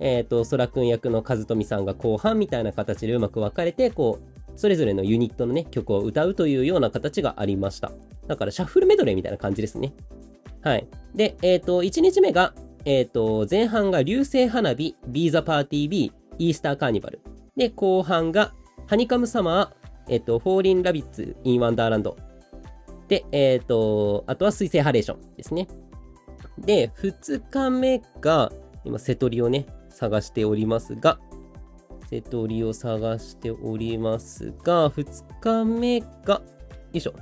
[0.00, 7.92] えっ、と、空くん役の和富さんが後半みたいな形でうまく分かれて、こう、それぞれのユニットのね、曲を歌うというような形がありました。
[8.26, 9.94] だから、シャッフルメドレーみたいな感じですね。
[10.62, 10.88] はい。
[11.14, 17.20] で、えっ、と、1日目が、えっ、と、前半が流星花火、 Be the Party Bee、イースターカーニバル。
[17.56, 18.54] で、後半が、
[18.86, 22.16] ハニカムサマー、えっ、と、 FALLIN' LOVE=IT'S WONDERLAND。
[23.08, 25.68] で、えっ、と、あとは水星ハレーションですね。
[26.58, 28.50] で、2日目が、
[28.84, 31.18] 今、セトリをね、探しておりますが、
[32.08, 36.42] セトリを探しておりますが、2日目が、よ
[36.92, 37.14] いしょ。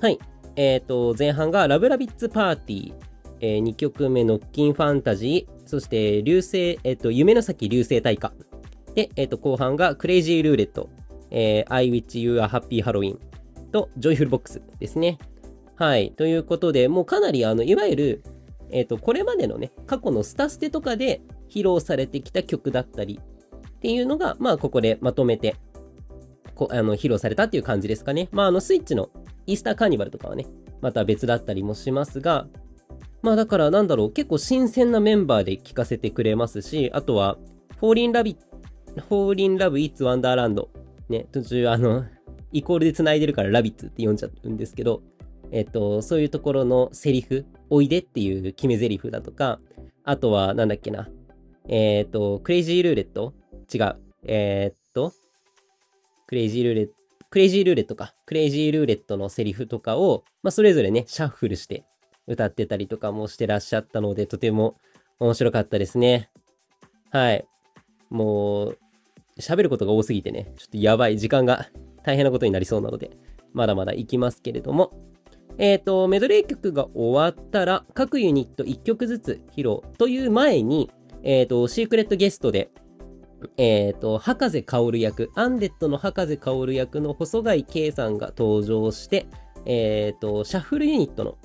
[0.00, 0.18] はい。
[0.56, 2.94] えっ、ー、と、前半がラブラビッツパーティー、
[3.40, 8.32] えー、2曲目 Knockin' Fantasy、そして流星、えっ、ー、と、夢ノ先流星隊歌。
[8.94, 10.88] で、えっ、と、後半が Crazy Roulette、
[11.30, 13.18] えー、I wish you a happy Halloween
[13.72, 15.18] と Joyful Box ですね。
[15.76, 16.12] はい。
[16.12, 18.22] ということで、もうかなり、あの、いわゆる、
[18.70, 25.56] えっ、と、これまでのね、過去のスタステとかで披露されてきた曲だったりっていうのが、まあ、ここでまとめて、
[26.54, 28.28] こあの披露されたっていう感じですかね。
[28.30, 29.10] まあ、あの、スイッチの
[29.46, 30.46] Easter Carnival とかはね、
[30.80, 32.46] また別だったりもしますが、
[33.22, 37.38] まあだからなんだろう、結構新鮮なメンバーで聴かせてくれますし、あとは、
[37.78, 38.53] Fallin' Lo、Fallin' Love it
[39.08, 40.70] Fallin' Love It's Wonderland。
[41.08, 42.04] ね、途中あの、
[42.52, 45.02] イコールで繋いでるからラビッツって読んじゃうんですけど、
[45.50, 49.60] えっと、そういうところのセリフ、おいでっていう決め台詞だとか、
[50.04, 51.08] あとは、なんだっけな、
[51.68, 53.34] えっと、 Crazy Roulette？
[53.72, 53.96] 違う。
[54.24, 55.12] え、っと、
[56.26, 58.14] Crazy Roulette、Crazy Roulette か。
[58.26, 61.84] Crazy Roulette のセリフとかを、まあ、それぞれね、シャッフルして
[62.26, 64.76] 歌ってたりとかもしてらっしゃったので、とても
[65.18, 66.30] 面白かったですね。
[67.10, 67.46] はい。
[68.10, 68.78] もう、
[69.40, 71.68] 喋ることが多すぎてね、ちょっとやばい、時間が
[72.02, 73.10] 大変なことになりそうなので、
[73.52, 74.92] まだまだ行きますけれども、
[75.58, 80.90] えっ、ー、と、メドレー曲が終わったら、各ユニット1曲ずつ披露という前に、
[81.22, 82.70] えっ、ー、と、シークレットゲストで、
[83.56, 89.26] えっ、ー、と、博士薫役、アンデッドの博士薫役の細貝圭さんが登場して、
[89.66, 91.38] えっ、と、シャッフルユニットの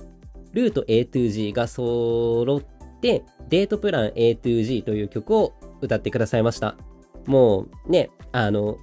[0.52, 6.76] ルート A2G が揃って、デートプラン A2G という曲を歌ってくださいました。
[7.26, 8.78] もうね、あの、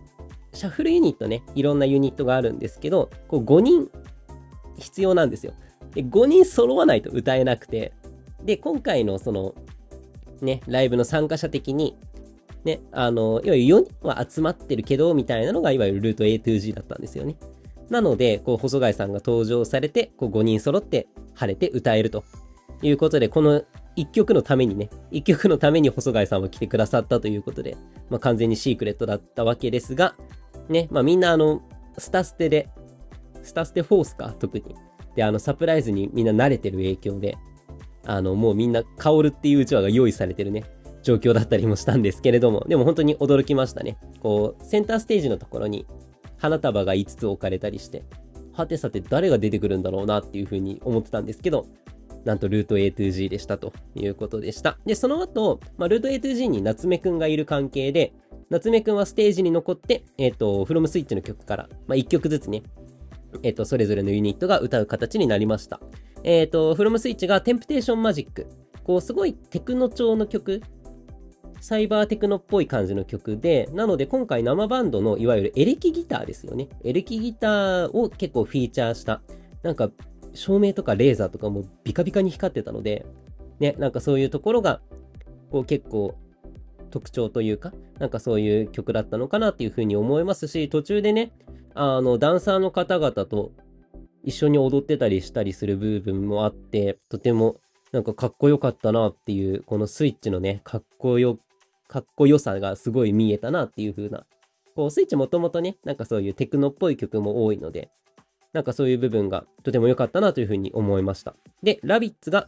[0.54, 3.92] シャッフルユニットね、いろんなユニットがあるんですけど、こう5人
[4.78, 5.54] 必要なんですよ。
[5.94, 7.94] で、5人揃わないと歌えなくて、
[8.44, 9.56] で、今回のその、
[10.42, 11.98] ね、ライブの参加者的に、
[12.64, 17.36] ね、あの、いわゆる4人は集まってるけど、みたいなのが、いわゆるルート A2G だったんですよね。
[17.90, 22.24] なので、こう、細貝さんが登場されて、こう、5人揃って晴れて歌えると
[22.82, 23.64] いうことで、この
[23.98, 27.76] 1曲のためにね、1曲のために細貝さんは来てくださったということで、
[28.10, 30.16] まあ、完全にシークレットだったわけですが、
[30.70, 31.62] ね、まあ、みんなあの、
[31.98, 32.70] スタステで、
[33.42, 34.76] スタステフォースか、特に。
[35.16, 37.38] で、あの、サプライズにみんな慣れてる影響で、
[38.06, 40.64] あの、もうみんな、薫っていううちわが用意されてるね、
[41.02, 43.98] 状況だったりもしたんですけれども、でも本当に驚きましたね。
[44.22, 45.88] こう、センターステージのところに
[46.38, 48.04] 花束が5つ置かれたりして、
[48.54, 51.66] はてさて誰が出てくるんだろうなっていうふうに思ってたんですけど、
[52.26, 54.78] なんとルート A2G でしたということでした。
[54.86, 58.14] で、その後、まあ、ルート A2G に夏目くんがいる関係で、
[58.50, 62.64] 夏目くんはステージに残って、えっ、ー、と、フロムスイッチの曲から、まあ、1曲ずつね、
[63.44, 65.80] えっ、ー、と、それぞれのユニットが歌う形になりました。
[66.24, 68.48] えっ、ー、と、フロムスイッチがテンプテーションマジック。
[68.84, 70.62] こう、すごいテクノ調の曲
[71.60, 76.70] サイバーテクノっぽい感じの曲で、なので今回生バンドのいわゆるエレキギターですよね。
[76.84, 79.22] エレキギターを結構フィーチャーした、
[79.64, 79.90] なんか
[80.38, 83.06] 照明とかレーザーとかもビカビカに光ってたので、
[83.60, 84.82] ね、なんかそういうところが、
[85.52, 86.16] こう結構
[86.92, 91.32] 特徴というか、なんかそういう曲だったのかなっていうふうに思いますし、途中でね、
[91.74, 93.52] あの、ダンサーの方々と
[94.24, 97.58] 一緒に踊ってたりしたりする部分もあって、とても
[97.92, 101.40] なんかかっこよかったなっていう、このスイッチのね、かっこよ
[101.88, 104.26] かっこよさがすごい見えたなっていう風な。
[104.76, 107.90] こう、スイッチもともとね、なんかそういうテクノっぽい曲も多いので、
[108.54, 111.36] なんかそういう部分がとても良かったなという風に思いました。
[111.64, 112.48] で、ラビッツが、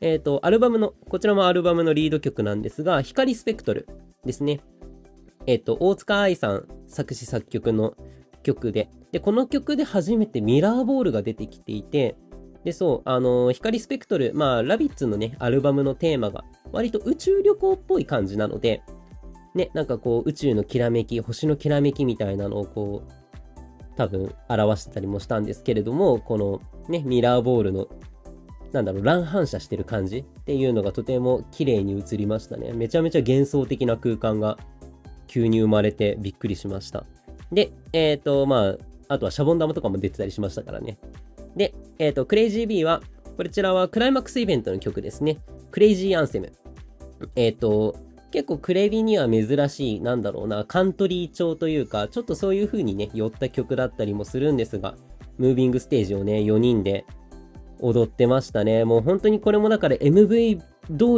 [0.00, 3.88] えっ、ー、と、アルバムの、こちらもアルバムのリード曲なんですが、光スペクトル
[4.24, 4.60] ですね。
[5.46, 7.94] えっ、ー、と、大塚愛さん作詞作曲の
[8.42, 12.16] 曲で、で、この曲で初めてミラーボールが出てきていて、
[12.64, 18.82] で、そう、あのー、光スペクトル、まあ、ラビッツのね、アルバムのテーマが、割と宇宙旅行っぽい感じなので、
[19.54, 23.19] ね、なんかこう、宇宙のきらめき、星のきらめきみたいなのをこう、
[24.00, 27.86] 多分表してたりもしたんですけれども、このね、ミラーボールの、
[28.72, 32.72] なんだろう、乱反射してる感じっていうのがとても綺麗に映りましたね。
[32.72, 34.56] めちゃめちゃ幻想的な空間が
[35.26, 37.04] 急に生まれてびっくりしました。
[37.52, 40.96] で、えっ、ー、と、まあ、あとはシャボン玉とかも出てたりしましたからね。
[41.54, 43.02] で、えっ、ー、と、クレイジー B は、
[43.36, 45.40] こちらはクライマックスイベントの曲ですね。
[45.72, 46.52] クレイジーアンセム。
[47.36, 47.96] えっ、ー、と、
[48.30, 54.94] 結構クレビには珍しい、なんだろうな、カントリー調というか、ちょっとそういう風にね、寄った曲だったりもするんですが、
[55.38, 57.04] ムービングステージをね、4人で
[57.80, 58.84] 踊ってましたね。
[58.84, 60.64] もう本当にこれもだから MV 通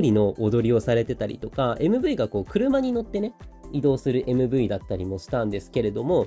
[0.00, 3.34] りの踊りをされてたりとか、MV がこう車に乗ってね、
[3.72, 6.26] 移動する MV だったりもしたんですけれども、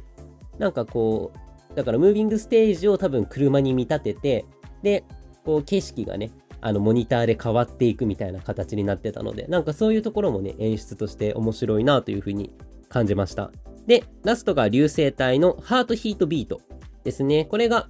[0.59, 1.31] なんかこ
[1.71, 4.45] う、だからムービングステージを多分車に見立てて、
[4.83, 5.03] で、
[5.43, 6.31] こう景色がね、
[6.65, 12.51] あのモニターで変わっていくみたいな形になってたので、なんかそういうところもね、演出として面白いなというふうに
[12.89, 13.51] 感じました。
[13.85, 16.61] で、ラストが流星体のハートヒートビート
[17.03, 17.45] ですね。
[17.45, 17.87] これが、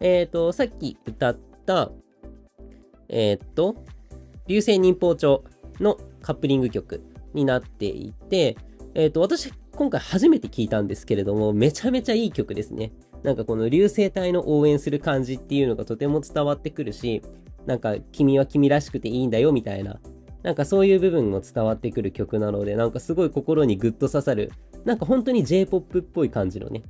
[0.00, 1.90] えっ、ー、と、さっき歌った、
[3.10, 3.76] えっ、ー、と、
[4.46, 5.44] 流星忍法帳
[5.78, 7.02] のカップリング曲
[7.34, 8.56] になっていて、
[8.94, 12.90] えっ、ー、と、私、今回初めて聞いたんですけれども、めちゃめちゃいい曲ですね。
[13.22, 17.20] なんかこの流星体の応援する感じっていうのがとても伝わってくるし、
[17.68, 20.00] なんか君は君らしくていいんだよみたいな、
[20.42, 24.50] なんかそういう部分も伝わってくる曲なので、なんかすごい心にグッと刺さる、
[24.86, 26.82] なんか本当に J-POP っぽい感じのね、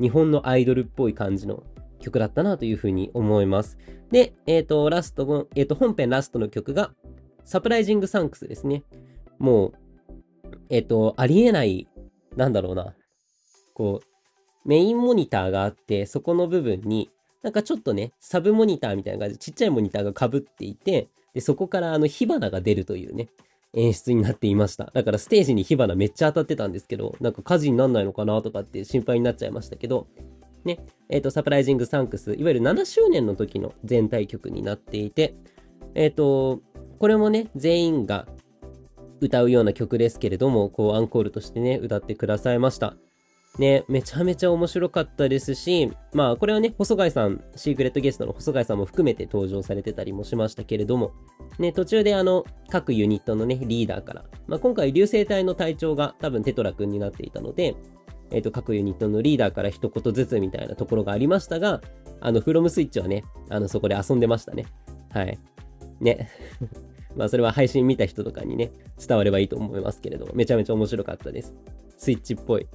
[0.00, 1.62] 日本のアイドルっぽい感じの
[2.00, 3.78] 曲だったなというふうに思います。
[4.10, 6.90] で、えっ、ー、と、ラスト、えっ、ー、と、本編ラストの曲が、
[7.44, 8.82] サプライジングサンクスですね。
[9.38, 9.72] もう、
[10.70, 11.86] えっ、ー、と、ありえない、
[12.34, 12.94] なんだろうな。
[13.74, 17.10] こう、メインモニターがあって、そこの部分に、
[17.46, 23.28] なんかちょっとね、サブモニターみたいな感じで、ちっちゃいモニターが被っていて、で、そこからあの火花が出るというね、
[23.72, 24.90] 演出になっていました。
[24.92, 30.08] だからステージに火花めっちゃ当たってたんですけど、なんか火事になんないのかなとかって心配になっちゃいましたけど、
[30.64, 35.36] ね、えっ、ー、と、サプライジングサンクス、いわゆる7周年の時の全体曲になっていて、
[35.94, 36.62] えっ、ー、と、
[36.98, 38.26] これもね、全員が
[39.20, 42.96] 歌うような曲ですけれども、こう、アンコールとしてね、歌ってくださいました。
[43.58, 51.12] ね、めちゃめちゃ面白かったですし、まあ、これはね、細貝さん、シークレットゲストの細貝さんも含めて登場されてたりもしましたけれども、
[51.58, 57.74] ね、途中であの、各ユニットのね、リーダーから、まあ、今回、流星隊の隊長が多分テトラ君になっていたので、
[58.30, 61.80] えっ、ー、と、各ユニットのリーダーから一言ずつみたいなところがありましたが、
[62.20, 64.66] あの、フロムスイッチはね、あの、そこで遊んでましたね。
[65.10, 65.38] はい。
[66.00, 66.28] ね。
[67.14, 71.56] まあ、それは配信見た人とかにね、伝わればいいと思いますけれども、めちゃめちゃ面白かったです。
[71.96, 72.66] スイッチっぽい。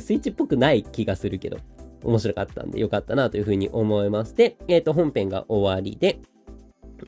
[0.00, 1.58] スイッチっぽくない気がするけど、
[2.02, 4.34] 面白かったんでよかったなというふうに思います。
[4.34, 6.20] で、えっ、ー、と、本編が終わりで、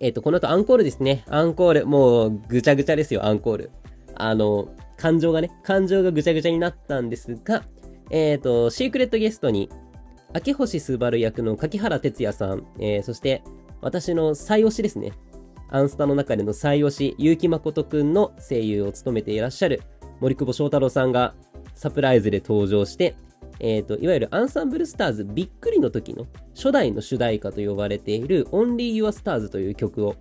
[0.01, 1.25] えっ、ー、と、この後アンコールですね。
[1.29, 3.71] アンコール、もうぐちゃぐちゃですよ、アンコール。
[4.15, 7.65] あの、感情がね、感情がぐちゃぐちゃになったんですが、
[8.11, 9.71] えっ、ー、と、シークレットゲストに、
[10.47, 13.43] 明星すばる役の柿原哲也さん、えー、そして、
[13.81, 15.13] 私の最推しですね。
[15.71, 19.83] アンスタの中での最推し、結城誠くんの声優を務めていらっしゃる
[20.21, 21.35] 森久保翔太郎さんが
[21.79, 23.15] サプライズで登場して、
[23.61, 30.17] えっ、ー、と、いわゆるアンサンブルスターズびっくりの時の初代の主題歌と呼ばれている Only Your Stars という曲を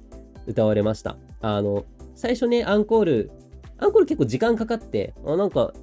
[0.45, 1.17] 歌われました。
[1.41, 3.31] あの、最初ね、アンコール、
[3.79, 5.73] アンコール結構時間かかって、あ、なんか、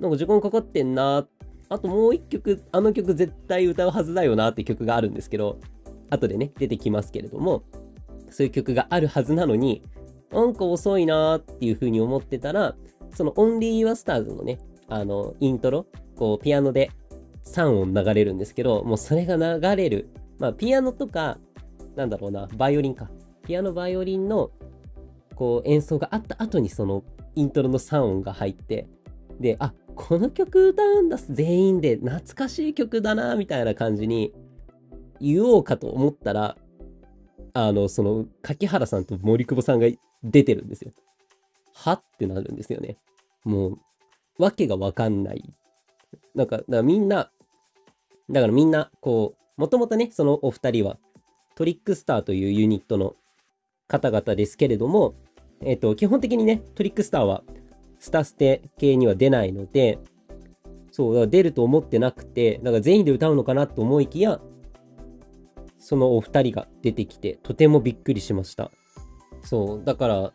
[0.00, 1.26] なんか時間かかってんな、
[1.68, 5.58] あともう一曲、あの曲絶対歌うはずだよなって曲があるんですけど、
[6.08, 7.64] 後でね、出てきますけれども、
[8.30, 9.82] そういう曲があるはずなのに、
[10.30, 12.74] なんか遅いなーっていう風に思ってたら、
[13.12, 14.58] その Only Your Stars のね、
[14.92, 16.90] あの、イントロ、こう、ピアノで
[17.44, 20.10] 3音流れるんですけど、もうそれが流れる。
[20.38, 21.38] まあ、ピアノとか、
[21.96, 23.10] なんだろうな、バイオリンか。
[23.42, 24.50] ピアノ、バイオリンの、
[25.34, 28.86] こう、演奏があった後にそのイントロの3音が入って、
[29.40, 34.34] で、あ、この曲歌うんだ、全員で、懐かしい曲だな、みたいな感じに
[35.20, 36.58] 言おうかと思ったら、
[37.54, 39.86] あの、その、柿原さんと森久保さんが
[40.22, 40.92] 出てるんですよ。
[41.72, 42.98] はってなるんですよね。
[43.44, 43.78] もう、
[44.38, 45.54] わけがわかんない。
[46.34, 47.30] なんか、だからみんな、
[48.30, 50.98] だからみんな、こう、もともとね、そのお二人は、
[51.54, 53.14] トリックスターというユニットの
[53.88, 55.14] 方々ですけれども、
[55.60, 57.42] えっ、ー、と、基本的にね、トリックスターは、
[57.98, 59.98] スタステ系には出ないので、
[60.90, 64.40] そう、だから出ると思ってなくて、だから全員で歌うのかなと思いきや、
[65.78, 68.70] そのお二人が出てきて、とてもびっくりしました。
[69.42, 70.32] そう、だから、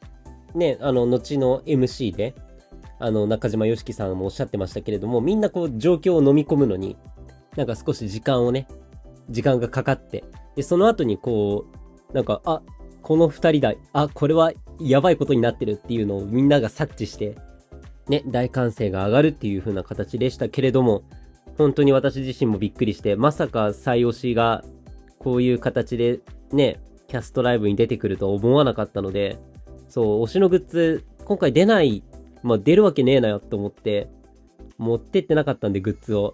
[0.56, 2.36] ね、あの、後の MC で、
[3.00, 6.98] あの、中島よしきさんもおっしゃってましたけれども、みんなこう、状況を飲み込むのに、
[7.56, 8.68] なんか少し時間をね、
[9.30, 10.24] 時間がかかって、
[10.56, 11.66] で、その後にこ
[12.12, 12.62] う、なんか、あ、
[13.02, 17.36] この二人だ、あ、これはやばいことになってるっていうのをみんなが察知して、
[18.08, 21.04] ね、大歓声が上がるっていう風な形でしたけれども、
[21.58, 24.63] 本当に私自身もびっくりして、まさか最推しが
[25.19, 26.19] こういう形で
[26.52, 29.38] ね、キャストライブに出てくるとは思わなかったので、
[29.90, 32.04] そう、推しのグッズ、今回出ない
[32.48, 34.10] まあ出るわけねえなよと思って、
[34.77, 36.33] 持ってってなかったんでグッズを。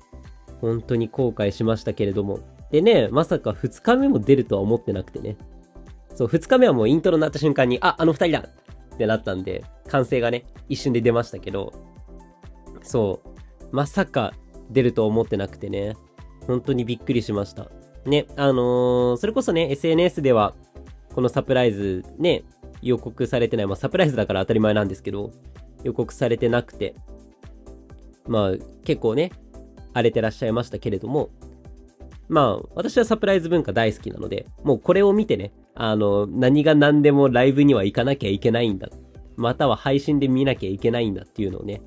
[0.61, 2.39] 本当に後悔しましたけれども。
[2.71, 5.35] でね、まさか2日目も出るとは思ってなくてね。
[6.15, 8.47] そう、2日目はもうイントロになった瞬間に、あ、あの2人だ
[8.93, 11.73] ってなったんで、歓声がね、一瞬で出ましたけど、
[12.81, 14.33] そう、まさか
[14.69, 15.97] 出ると思ってなくてね、
[16.47, 17.69] 本当にびっくりしました。
[18.05, 20.55] ね、あのー、それこそね、SNS では、
[21.13, 22.43] このサプライズね、
[22.81, 25.31] 予告されてない、まあサプライズだから当たり前なんですけど、
[25.83, 26.95] 予告されてなくて、
[28.27, 29.31] まあ結構ね、
[29.93, 31.29] 荒れてらっしゃいましたけれども、
[32.29, 38.89] まあ私はサプライズ文化大好きなので、もうこれを見てね、あの、何が何でもライブには行かなきゃいけないんだ。
[39.35, 41.81] または配信で見なきゃいけないんだっていうのをね、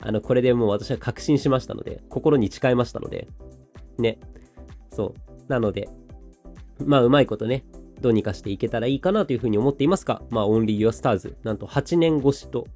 [0.00, 3.28] あの、これでもう私は確信しましたので、心に誓いましたので、
[3.98, 4.18] ね。
[4.90, 5.52] そう。
[5.52, 5.88] なので、
[6.84, 7.64] まあ、うまいことね、
[8.00, 12.66] どうにかしていけたらいいかなというふうに思っていますが、まあ、Only Your Stars、なんと8年越しと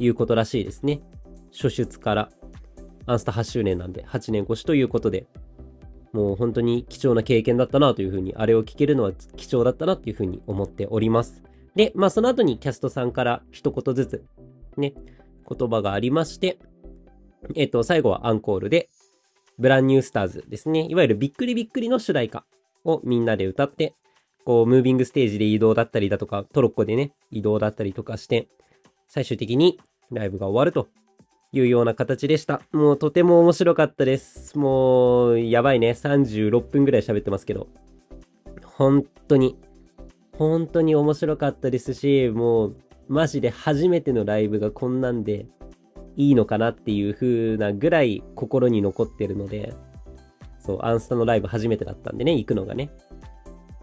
[0.00, 1.00] いうことらしいですね。
[1.52, 2.30] 初出から、
[3.06, 5.26] アンスタ8周年なんで、8年越しということで、
[6.12, 11.42] もう本当に貴重な経験だったなというふうに、あれを聞けるのは貴重だったなというふうに思っております。
[11.76, 14.24] で、まあその後にキャストさんから一言ずつ、
[14.76, 14.94] ね、
[15.48, 16.58] 言葉がありまして、
[17.54, 18.88] えっ、と、最後はアンコールで、
[19.58, 20.86] ブランニュースターズですね。
[20.88, 22.44] いわゆるびっくりびっくりの主題歌
[22.84, 23.94] をみんなで歌って、
[24.44, 28.48] こう、ムービングステージで移動だったりだとか、トロッコでね、移動だったりとかして、
[29.12, 29.80] 最終的に
[30.12, 30.88] ライブが終わると
[31.50, 32.62] いうような形でした。
[32.70, 34.56] もうとても面白かったです。
[34.56, 35.90] もう、やばいね。
[35.90, 37.66] 36分ぐらい喋ってますけど。
[38.64, 39.58] 本当に、
[40.38, 42.76] 本当に面白かったですし、もう、
[43.08, 45.48] マジで初めてのライブがこんなんで
[46.14, 49.74] いいのかなっていう風なぐらい心に残ってるので、
[50.60, 52.92] そう、アンスタのライブ初めてだったんでね、行くのがね。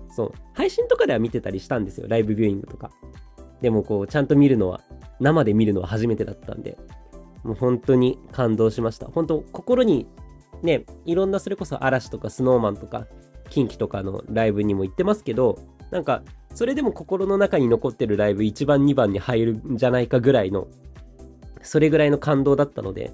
[0.10, 2.92] そう、配信とかでは見てたりしたんですよ、ライブビューイングとか。
[3.62, 4.82] でもこう、ちゃんと見るのは、
[5.20, 6.78] 生で見るのは初めてだったんで、
[7.44, 9.08] もう本当に感動しました。
[9.08, 10.08] 本当、心に
[10.62, 13.08] ね、いろんなそれこそ嵐とかスノーマンとか、
[13.50, 15.58] キンキとかのライブにも行ってますけど、
[15.92, 20.68] なんか、それでも心の中に残ってるライブ1番2番に入るんじゃないかぐらいの、
[21.62, 23.12] それぐらいの感動だったので、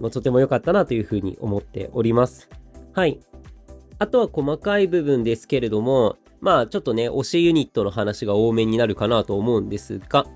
[0.00, 2.48] もうとても良かったなというふうに思っております。
[2.92, 3.20] はい。
[3.98, 10.26] あとは細かい部分ですけれども、まあちょっとね、推しユニットの話が多めになるかなと思うんですが、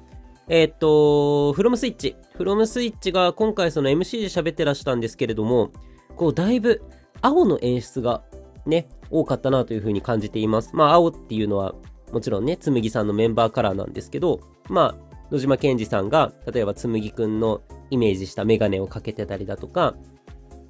[0.48, 2.16] えー、っと、フロムスイッチ。
[2.36, 5.72] フロムスイッチが今回その MC で喋ってらしたんですけれども、
[6.16, 6.82] こうだいぶ
[7.22, 8.22] 青の演出が
[8.66, 10.70] ね、多かったなというふうに感じています。
[10.74, 11.74] まあ青っていうのは
[12.14, 14.38] もちろんね、つむぎさんのメンバーカラーなんですけど、
[14.68, 19.96] まあ、野島健二さんが、例えばつむぎくんのイメージしたメガネをかけてたりだとか、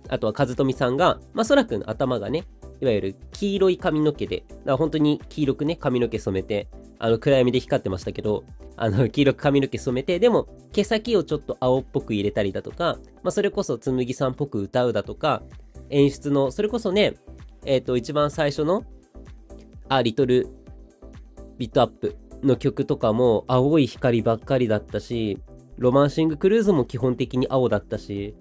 [0.09, 2.45] あとは和富さんが、まあ、空くん頭がね、
[2.85, 6.68] いわゆる黄色い髪の毛で、だから本当に黄色くね、髪の毛染めて、
[6.99, 8.45] あの暗闇で光ってましたけど、
[8.76, 15.43] あの黄色く髪の毛染めて、でも毛先をちょっと青っぽく入れたりだとか、まあ、それこそつむぎさんっぽく歌うだとか、
[15.91, 17.14] 演出の、それこそね、
[17.64, 18.85] えっ、ー、と、一番最初の、
[19.89, 20.49] あ、リトル
[21.59, 25.39] ビットアップの曲とかも青い光ばっかりだったし、
[25.78, 28.35] ロマンシングクルーズも基本的に青だったし、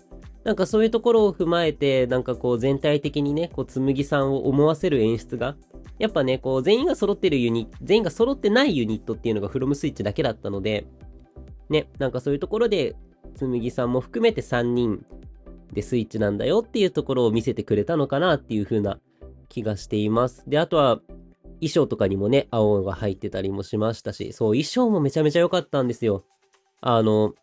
[0.44, 5.56] なんかそういうところを踏まえて、なんかこう全体的にね、こう、つむぎさんを思わせる演出が、
[6.00, 10.86] やっぱね、こう、全員が揃ってるユニット、全員が揃ってないユニットっていうのがフロムスイッチだけだったので、
[11.70, 12.96] ね、なんかそういうところで、
[13.36, 15.06] つむぎさんも含めて3人
[15.72, 19.00] でスイッチなんだよっていうところを見せてくれたのかなっていう風な
[19.48, 20.44] 気がしています。
[20.48, 21.00] で、あとは、
[21.62, 26.26] 衣装とかにもね、青が入ってたりもしましたし、そう、衣装もめちゃめちゃ良かったんですよ。
[26.82, 27.34] あの、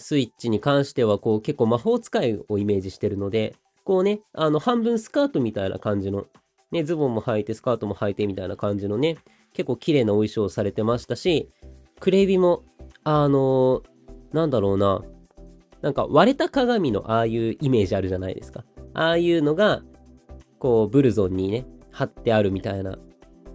[0.00, 6.26] スイッチに関しては、こう、結構魔法使いをイメージしてるので、こうね、あの、半分スカートみたいな感じの、
[6.72, 9.18] ね、ズボンも履いて、スカートも履いてみたいな感じのね、
[9.52, 11.50] 結構綺麗なお衣装をされてましたし、
[11.98, 12.64] クレビも、
[13.02, 13.82] あの
[14.32, 15.02] なんだろうな、
[15.82, 18.64] なんか割れた鏡のああいうイメージあるじゃないですか。
[18.94, 19.82] ああいうのが、
[20.58, 22.98] こう、ブルゾンにね、貼ってあるみたいな、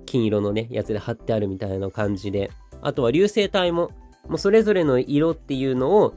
[0.05, 3.91] 金色のね、やつで貼ってあるみたいな感じで、あとは流星体も、
[4.27, 6.15] もうそれぞれの色っていうのを、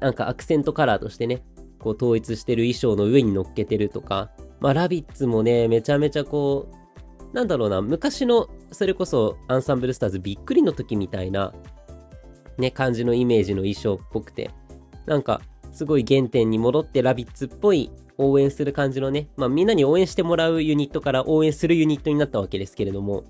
[0.00, 1.42] なんかアクセントカラーとしてね、
[1.78, 4.30] こう統一してる衣装の上に乗っけてるとか、
[4.60, 11.52] まあラビッツもね、めちゃめちゃこう、なんだろうな、昔の、それこそアンサンブルスターズびっくりの時みたいな、
[12.58, 14.50] ね、感じのイメージの衣装っぽくて、
[15.06, 15.40] なんか、
[15.72, 23.24] すごい原点に戻ってラビッツっぽい応援する感じのね、まあみんなに応援してもらうユニットから応援するユニットになったわけですけれども、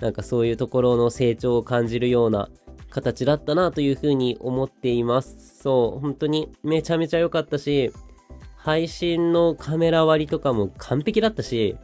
[0.00, 2.50] なんかそういうところの成長を感じるような
[2.90, 5.60] 形だったなというふうに思っています。
[5.62, 7.92] そう、本当にめちゃめちゃ良かったし、
[8.56, 11.76] 配信のカメラ割りとかも完璧だったし、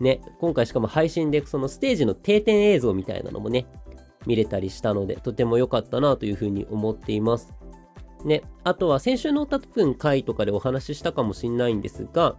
[0.00, 3.66] ね、今回しかも配信でそのステージの定点映像みたいなのもね、
[4.26, 7.54] 見れたりしたので、とても良かったなというふうに思っています。
[8.24, 12.36] ね、あとは先週の多分回とかでお話ししたかもしんないんですが、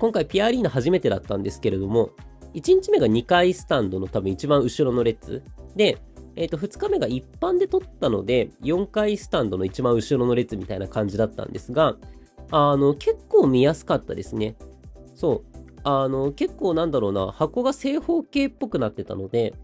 [0.00, 2.10] 今回ピアリーナ初めてだったんですけれども、
[2.54, 5.42] 1日目が2回スタンドの多分一番後ろの列
[5.76, 5.98] で、
[6.36, 11.96] えっ、ー、と、2日目が一般で撮ったので、4回スタンドの一番後ろの列みたいな感じだったんですが、
[12.50, 14.54] あの、結構見やすかったですね。
[15.14, 15.56] そう。
[15.82, 19.54] あの、結構なんだろうな、箱が正方形っぽくなってたので、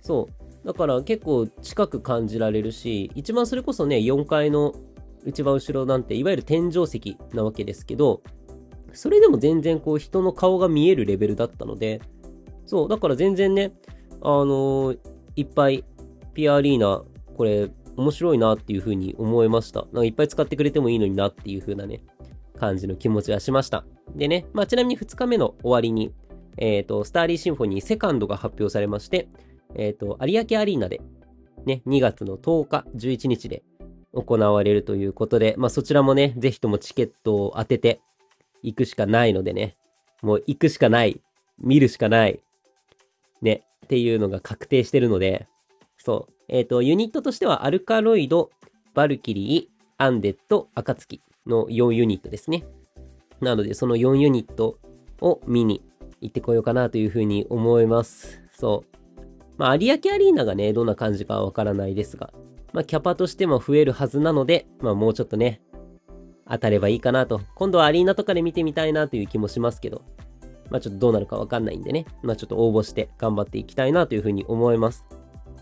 [0.00, 0.28] そ
[0.64, 0.66] う。
[0.66, 4.74] だから結構近く感じられるし、一番それこそね、4階の
[5.24, 8.22] 一番後ろなんて、いわゆる天井石なわけですけど、
[8.92, 12.00] それでも全然こう人の顔が見えるレベルだったので、
[12.66, 13.72] そう、だから全然ね、
[14.20, 14.98] あのー、
[15.36, 15.84] いっぱい
[16.38, 17.02] ピアアリーナ、
[17.36, 19.80] これ、面白いなっていうふうに思いました。
[19.86, 22.00] なんかいっぱい使ってくれてもいいのになっていうふうなね、
[22.56, 23.84] 感じの気持ちがしました。
[24.14, 26.14] でね、まあちなみに2日目の終わりに、
[26.56, 29.28] えっ、ー、と、 Starry Symphony 2nd が発表されまして、
[29.74, 31.00] えっ、ー、と、有明アリーナで、
[31.66, 33.64] ね、2月の10日、11日で
[34.14, 38.00] 行われるということで、まあそちらもね、ぜひともチケットを当てて
[38.62, 39.76] 行くしかないのでね、
[40.22, 41.20] もう行くしかない、
[41.58, 42.40] 見るしかない、
[43.42, 45.48] ね、っていうのが確定してるので、
[46.08, 46.34] そう。
[46.48, 52.64] えっ、ー、と、ユニットとしては ALKALOID、Valkyrie、UNDEAD、紅月の4ユニットですね。
[53.42, 54.78] なので、その4ユニット
[55.20, 55.82] を見に
[56.22, 58.40] 行ってこようかなというふうに思います。
[58.50, 59.20] そう。
[59.58, 62.32] まあ、有明アリーナがね、どんな感じかわからないですが、
[62.72, 65.60] まあ、キャパとしても増えるはずなので、まあ、もうちょっとね、
[66.48, 67.42] 当たればいいかなと。
[67.54, 70.06] 今度はアリーナとかで見てみたいなという気もしますけど、
[70.70, 75.04] まあ、ちょっとどうなるかわかんないんでね、まあ、ちょっと応募して頑張っていきたいなというふうに思います。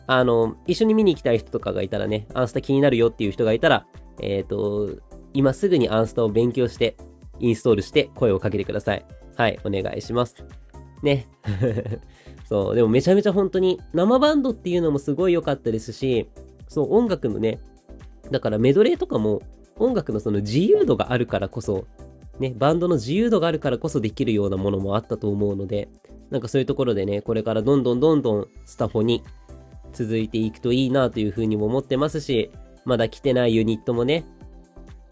[0.06, 3.86] あの、一緒に見に行きたい人とかがいたらね、アンスタ気になるよっていう人がいたら、
[4.20, 5.00] えっ、ー、と、
[5.34, 6.96] 今すぐにアンスタを勉強して、
[7.38, 9.04] インストールして声をかけてください。
[9.36, 10.36] はい、お願いします。
[11.02, 11.26] ね。
[12.48, 16.28] そう、でもめちゃめちゃ本当に生バンドっていうのもすごい良かったですし、
[16.68, 17.60] そう、音楽のね、
[18.30, 19.42] だからメドレーとかも
[19.78, 21.86] 音楽のその自由度があるからこそ、
[22.38, 25.88] ね、バンドの自由度があるからこそできるようなものもあったと思うので、
[26.30, 29.22] なんかそういうところでね、これからどんどんどんどんスタフォに
[29.96, 32.50] 続いていくといいなというふうにも思ってますし、
[32.84, 34.26] まだ来てないユニットもね、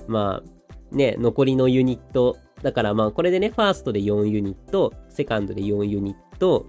[0.06, 6.66] まあ、ね、残りのユニット、だからまあこれでね、ファーストで4ユニット、セカンドで4ユニット、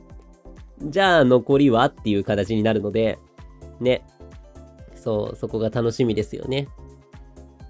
[0.81, 3.19] じゃあ残りはっていう形になるので、
[3.81, 4.05] ね、
[4.95, 6.69] そう、そこが楽しみですよね。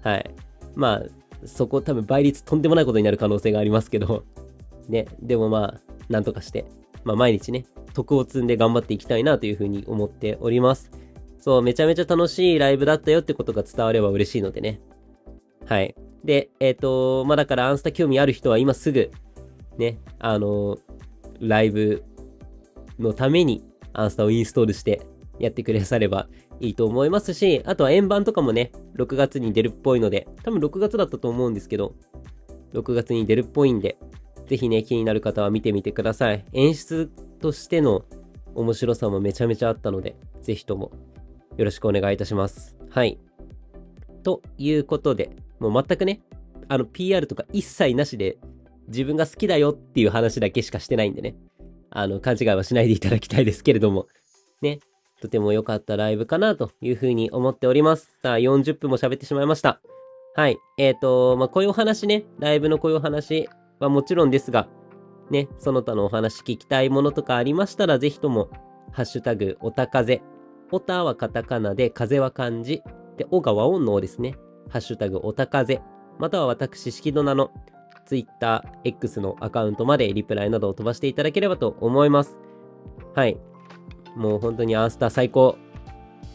[0.02, 0.30] はい。
[0.76, 4.24] まあ、そこ多分倍率とんでもないことになる可能性がありますけど、
[4.88, 6.66] ね、でもまあ、なんとかして、
[7.06, 10.90] まあ毎日ね、徳を積んで頑張っていきたいなというふうに思っております。
[11.38, 14.80] そう、めちゃめちゃ楽しいライブだったよってことが伝われば嬉しいのでね。
[15.66, 15.94] はい。
[16.24, 19.12] で、えっ、ー、と、まあ、だからアンスタ興味ある人は今すぐ、
[19.78, 20.78] ね、あの
[21.40, 22.02] ライブ
[22.98, 25.00] のためにアンスタをインストールして
[25.38, 26.28] やってくれされば
[26.58, 31.94] いいと思いますし、あとは円盤とかもね、6月に出るっぽいので、多分6月だったと思うんですけど、
[32.74, 33.96] 6月に出るっぽいんで、
[34.46, 36.44] ぜひね、気になる方は見てみてください。
[36.52, 38.04] 演出としての
[38.54, 40.92] 面白さもめちゃめちゃあったので、ぜひとも
[41.56, 42.76] よろしくお願いいたします。
[42.90, 43.18] はい。
[44.22, 46.22] ということで、もう全くね、
[46.68, 48.38] あの PR とか一切なしで
[48.88, 51.36] 自分が好きだよっていう話だけしかしてないんでね、
[51.90, 54.06] あの勘違いはしないでいただきたいですけれども、
[54.62, 54.80] ね、
[55.20, 58.16] とても良かったライブかなというふうに思っております。
[58.22, 59.80] さあ、40分も喋ってしまいました。
[60.34, 60.58] はい。
[60.76, 63.48] えっ、ー、と、まあ、こういうお話ね、ライブのこういうお話
[63.80, 64.68] はもちろんですが、
[65.30, 68.48] ね、その他のお話聞きたいものとかありましたら、ぜひとも、
[68.92, 70.22] ハッシュタグ、おたかぜ。
[70.70, 72.82] おたはカタカナで、風は漢字。
[73.16, 74.36] で、おが和音のおですね。
[74.68, 75.82] ハッシュタグ、おたかぜ。
[76.18, 77.50] または私、式の名の
[78.06, 82.40] Twitter、X のアカウントまでリプライなどを飛ばしていただければと思います。
[83.14, 83.36] はい。
[84.14, 85.58] もう本当にアンスター最高。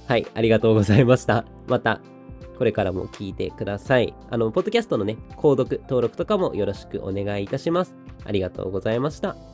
[0.07, 1.45] はい、ありがとうございました。
[1.67, 2.01] また、
[2.61, 4.13] これからも聞いてください。
[4.29, 7.95] あの、ポッドキャストのね、購読、登録とかもよろしくお願いいたします。
[8.23, 9.50] ありがとうございました。